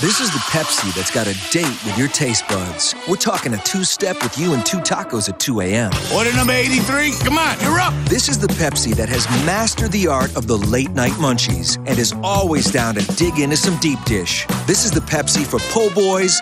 [0.00, 2.94] This is the Pepsi that's got a date with your taste buds.
[3.08, 5.90] We're talking a two step with you and two tacos at 2 a.m.
[6.14, 7.14] Order number 83.
[7.24, 7.92] Come on, you're up.
[8.04, 11.98] This is the Pepsi that has mastered the art of the late night munchies and
[11.98, 14.46] is always down to dig into some deep dish.
[14.68, 16.40] This is the Pepsi for po' boys,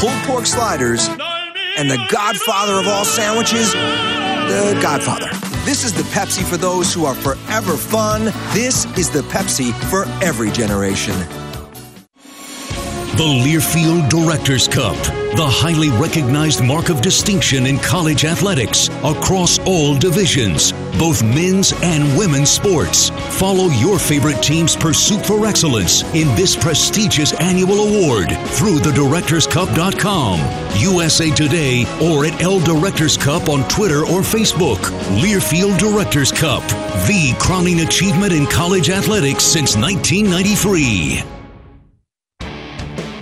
[0.00, 1.08] pulled pork sliders,
[1.76, 5.28] and the godfather of all sandwiches, the Godfather.
[5.66, 8.32] This is the Pepsi for those who are forever fun.
[8.54, 11.14] This is the Pepsi for every generation.
[13.16, 14.94] The Learfield Directors Cup,
[15.36, 22.14] the highly recognized mark of distinction in college athletics across all divisions, both men's and
[22.18, 23.08] women's sports.
[23.38, 30.38] Follow your favorite team's pursuit for excellence in this prestigious annual award through thedirectorscup.com,
[30.78, 34.76] USA Today, or at L Directors Cup on Twitter or Facebook.
[35.22, 36.60] Learfield Directors Cup,
[37.08, 41.35] the crowning achievement in college athletics since 1993.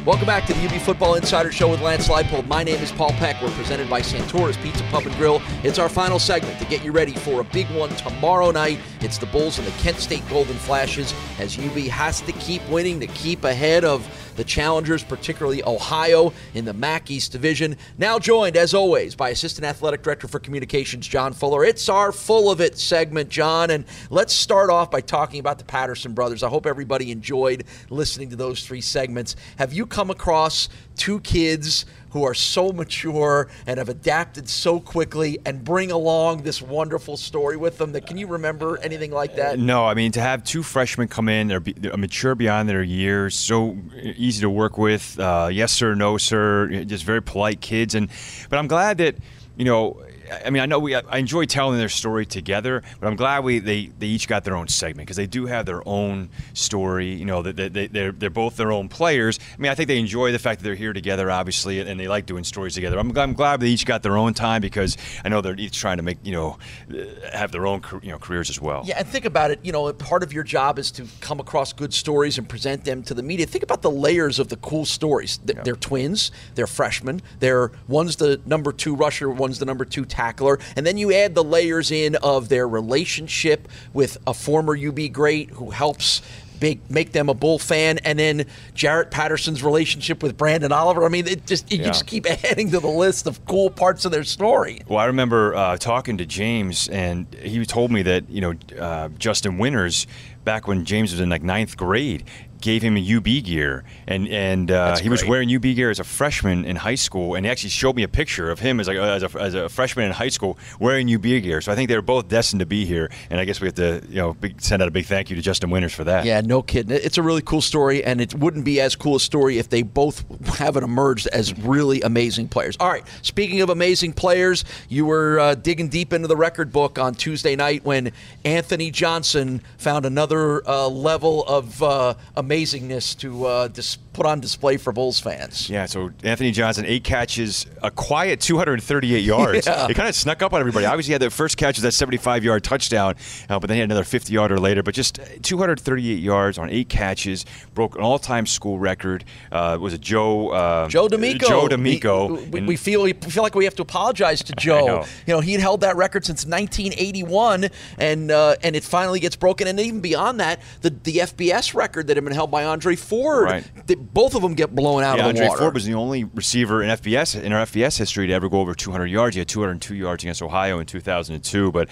[0.05, 2.47] Welcome back to the UB Football Insider Show with Lance Leipold.
[2.47, 3.41] My name is Paul Peck.
[3.41, 5.41] We're presented by Santora's Pizza Pub and Grill.
[5.63, 8.81] It's our final segment to get you ready for a big one tomorrow night.
[9.01, 13.01] It's the Bulls and the Kent State Golden Flashes as UB has to keep winning
[13.01, 17.77] to keep ahead of the challengers, particularly Ohio in the MAC East Division.
[17.99, 21.65] Now joined, as always, by Assistant Athletic Director for Communications, John Fuller.
[21.65, 23.71] It's our Full of It segment, John.
[23.71, 26.43] And let's start off by talking about the Patterson brothers.
[26.43, 29.37] I hope everybody enjoyed listening to those three segments.
[29.59, 35.37] Have you come across two kids who are so mature and have adapted so quickly
[35.45, 39.59] and bring along this wonderful story with them that can you remember anything like that?
[39.59, 43.35] No i mean to have two freshmen come in they're, they're mature beyond their years
[43.35, 47.95] so easy to work with uh, yes sir no sir just very polite kids.
[47.95, 48.09] And
[48.49, 49.17] but i'm glad that
[49.57, 50.01] you know
[50.45, 53.59] I mean, I know we I enjoy telling their story together, but I'm glad we
[53.59, 57.13] they, they each got their own segment because they do have their own story.
[57.15, 59.39] You know, that they, they, they're they're both their own players.
[59.53, 62.09] I mean, I think they enjoy the fact that they're here together, obviously, and they
[62.09, 62.99] like doing stories together.
[62.99, 65.99] I'm, I'm glad they each got their own time because I know they're each trying
[65.99, 66.59] to make you know
[66.91, 68.83] uh, have their own you know careers as well.
[68.87, 69.61] Yeah, and think about it.
[69.63, 73.03] You know, part of your job is to come across good stories and present them
[73.05, 73.47] to the media.
[73.47, 75.39] Think about the layers of the cool stories.
[75.45, 75.63] They're, yeah.
[75.63, 76.31] they're twins.
[76.55, 77.23] They're freshmen.
[77.41, 80.59] They're one's the number two rusher, one's the number two tackler.
[80.77, 85.51] And then you add the layers in of their relationship with a former UB great
[85.51, 86.23] who helps
[86.61, 91.05] make, make them a Bull fan, and then Jaret Patterson's relationship with Branden Oliver.
[91.05, 91.85] I mean, it just you yeah.
[91.85, 94.81] just keep adding to the list of cool parts of their story.
[94.89, 99.09] Well, I remember uh, talking to James, and he told me that you know uh,
[99.19, 100.07] Justin Winters
[100.45, 102.25] back when James was in like ninth grade
[102.65, 106.05] gave him a UB gear, and and uh, he was wearing UB gear as a
[106.05, 108.97] freshman in high school, and he actually showed me a picture of him as, like,
[108.97, 111.61] as, a, as a freshman in high school wearing UB gear.
[111.61, 113.75] So I think they were both destined to be here, and I guess we have
[113.75, 116.25] to you know big, send out a big thank you to Justin Winters for that.
[116.25, 116.97] Yeah, no kidding.
[116.97, 119.83] It's a really cool story, and it wouldn't be as cool a story if they
[119.83, 120.25] both
[120.57, 122.79] haven't emerged as really amazing players.
[122.81, 126.99] All right, speaking of amazing players, you were uh, digging deep into the record book
[126.99, 128.11] on Tuesday night when
[128.43, 132.15] Anthony Johnson found another uh, level of uh,
[132.55, 135.69] amazingness to uh, dis- put on display for Bulls fans.
[135.69, 139.67] Yeah, so Anthony Johnson, eight catches, a quiet 238 yards.
[139.67, 139.89] Yeah.
[139.89, 140.87] It kind of snuck up on everybody.
[140.87, 143.17] Obviously, he had the first catch was that 75 yard touchdown,
[143.49, 144.83] uh, but then he had another 50 yarder later.
[144.83, 147.45] But just 238 yards on eight catches,
[147.75, 149.25] broke an all time school record.
[149.51, 150.51] Uh, was it Joe?
[150.51, 151.49] Uh, Joe D'Amico.
[151.49, 152.35] Joe D'Amico.
[152.45, 154.87] We, we, feel we feel like we have to apologize to Joe.
[154.87, 155.05] know.
[155.27, 159.37] You know, he had held that record since 1981, and uh, and it finally gets
[159.37, 159.67] broken.
[159.67, 163.45] And even beyond that, the the FBS record that had been held by Andre Ford,
[163.45, 163.87] Right.
[163.87, 165.59] they- both of them get blown out yeah, of the Andre water.
[165.61, 168.75] Ford was the only receiver in FBS in our FBS history to ever go over
[168.75, 169.35] 200 yards.
[169.37, 171.73] He had 202 yards against Ohio in 2002.
[171.73, 171.89] But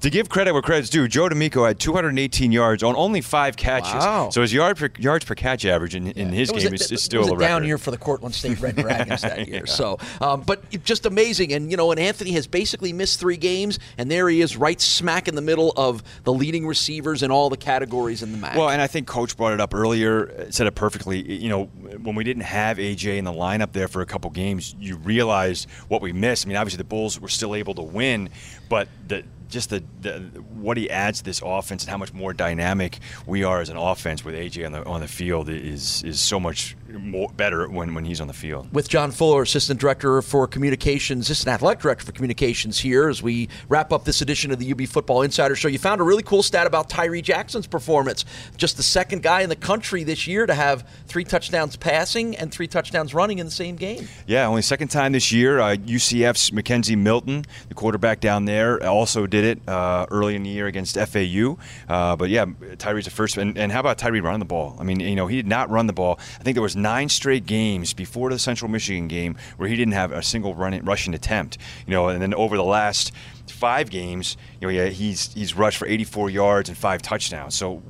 [0.00, 3.94] to give credit where credit's due, Joe D'Amico had 218 yards on only five catches.
[3.94, 4.30] Wow.
[4.30, 7.02] So his yard per, yards per catch average in, in his was game is, is
[7.02, 9.62] still was a a down year for the Cortland State Red Dragons that year.
[9.66, 9.72] Yeah.
[9.72, 11.52] So, um, but just amazing.
[11.52, 14.80] And you know, and Anthony has basically missed three games, and there he is, right
[14.80, 18.56] smack in the middle of the leading receivers in all the categories in the match.
[18.56, 21.20] Well, and I think Coach brought it up earlier, uh, said it perfectly.
[21.20, 24.74] You know, when we didn't have AJ in the lineup there for a couple games,
[24.78, 26.46] you realized what we missed.
[26.46, 28.28] I mean, obviously the Bulls were still able to win,
[28.68, 30.18] but the just the, the
[30.60, 33.76] what he adds to this offense and how much more dynamic we are as an
[33.76, 37.94] offense with AJ on the on the field is is so much more better when,
[37.94, 38.72] when he's on the field.
[38.72, 43.48] with John Fuller, Assistant Director for Communications, Assistant Athletic Director for Communications here as we
[43.68, 45.68] wrap up this edition of the UB Football Insider Show.
[45.68, 48.24] You found a really cool stat about Tyree Jackson's performance.
[48.56, 52.52] Just the second guy in the country this year to have three touchdowns passing and
[52.52, 54.08] three touchdowns running in the same game.
[54.26, 55.60] Yeah, only second time this year.
[55.60, 60.50] Uh, UCF's McKenzie Milton, the quarterback down there, also did it uh, early in the
[60.50, 61.56] year against FAU.
[61.88, 62.46] Uh, but yeah,
[62.76, 63.36] Tyree's the first.
[63.36, 64.76] And, and how about Tyree running the ball?
[64.78, 66.18] I mean, you know, he did not run the ball.
[66.40, 69.94] I think there was nine straight games before the Central Michigan game where he didn't
[69.94, 71.58] have a single running, rushing attempt.
[71.86, 73.12] You know, and then over the last
[73.50, 77.54] five games, you know, yeah, he's he's rushed for 84 yards and five touchdowns.
[77.54, 77.82] So,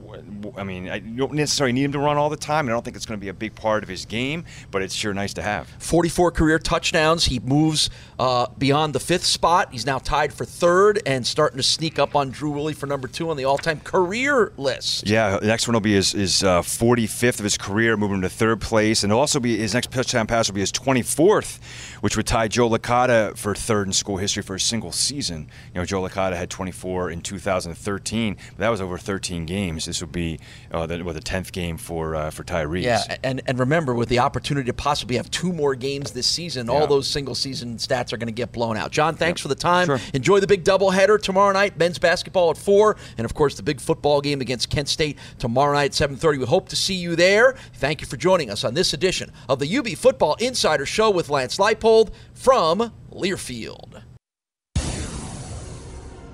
[0.56, 2.66] I mean, I don't necessarily need him to run all the time.
[2.66, 4.82] and I don't think it's going to be a big part of his game, but
[4.82, 5.68] it's sure nice to have.
[5.78, 7.26] 44 career touchdowns.
[7.26, 9.68] He moves uh, beyond the fifth spot.
[9.72, 13.08] He's now tied for third and starting to sneak up on Drew Willy for number
[13.08, 15.06] two on the all time career list.
[15.06, 18.28] Yeah, the next one will be his, his uh, 45th of his career, moving to
[18.28, 21.60] third place, and also be his next touchdown pass will be his 24th,
[22.00, 25.45] which would tie Joe Licata for third in school history for a single season.
[25.74, 29.84] You know, Joe Licata had 24 in 2013, but that was over 13 games.
[29.84, 30.38] This would be
[30.72, 32.82] uh, the, well, the 10th game for uh, for Tyrese.
[32.82, 36.68] Yeah, and, and remember, with the opportunity to possibly have two more games this season,
[36.68, 38.90] all those single season stats are going to get blown out.
[38.90, 39.86] John, thanks for the time.
[39.86, 40.00] Sure.
[40.14, 43.80] Enjoy the big doubleheader tomorrow night, men's basketball at 4, and of course the big
[43.80, 46.38] football game against Kent State tomorrow night at 7.30.
[46.38, 47.54] We hope to see you there.
[47.74, 51.28] Thank you for joining us on this edition of the UB Football Insider Show with
[51.28, 54.02] Lance Leipold from Learfield.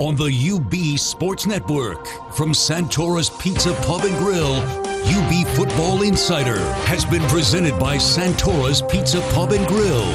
[0.01, 7.05] On the UB Sports Network, from Santora's Pizza Pub and Grill, UB Football Insider has
[7.05, 10.13] been presented by Santora's Pizza Pub and Grill.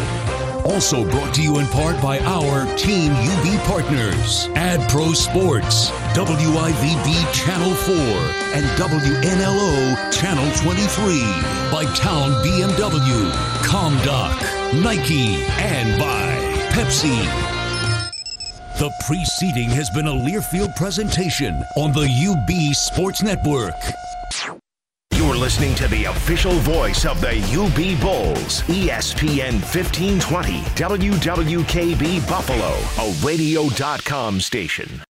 [0.66, 7.34] Also brought to you in part by our Team UB partners, Ad Pro Sports, WIVB
[7.34, 7.96] Channel 4,
[8.56, 11.22] and WNLO Channel 23,
[11.72, 16.36] by Towne BMW, ComDoc, Nike, and by
[16.72, 17.57] Pepsi.
[18.78, 23.74] The preceding has been a Learfield presentation on the UB Sports Network.
[25.16, 33.26] You're listening to the official voice of the UB Bulls, ESPN 1520, WWKB Buffalo, a
[33.26, 35.02] radio.com station.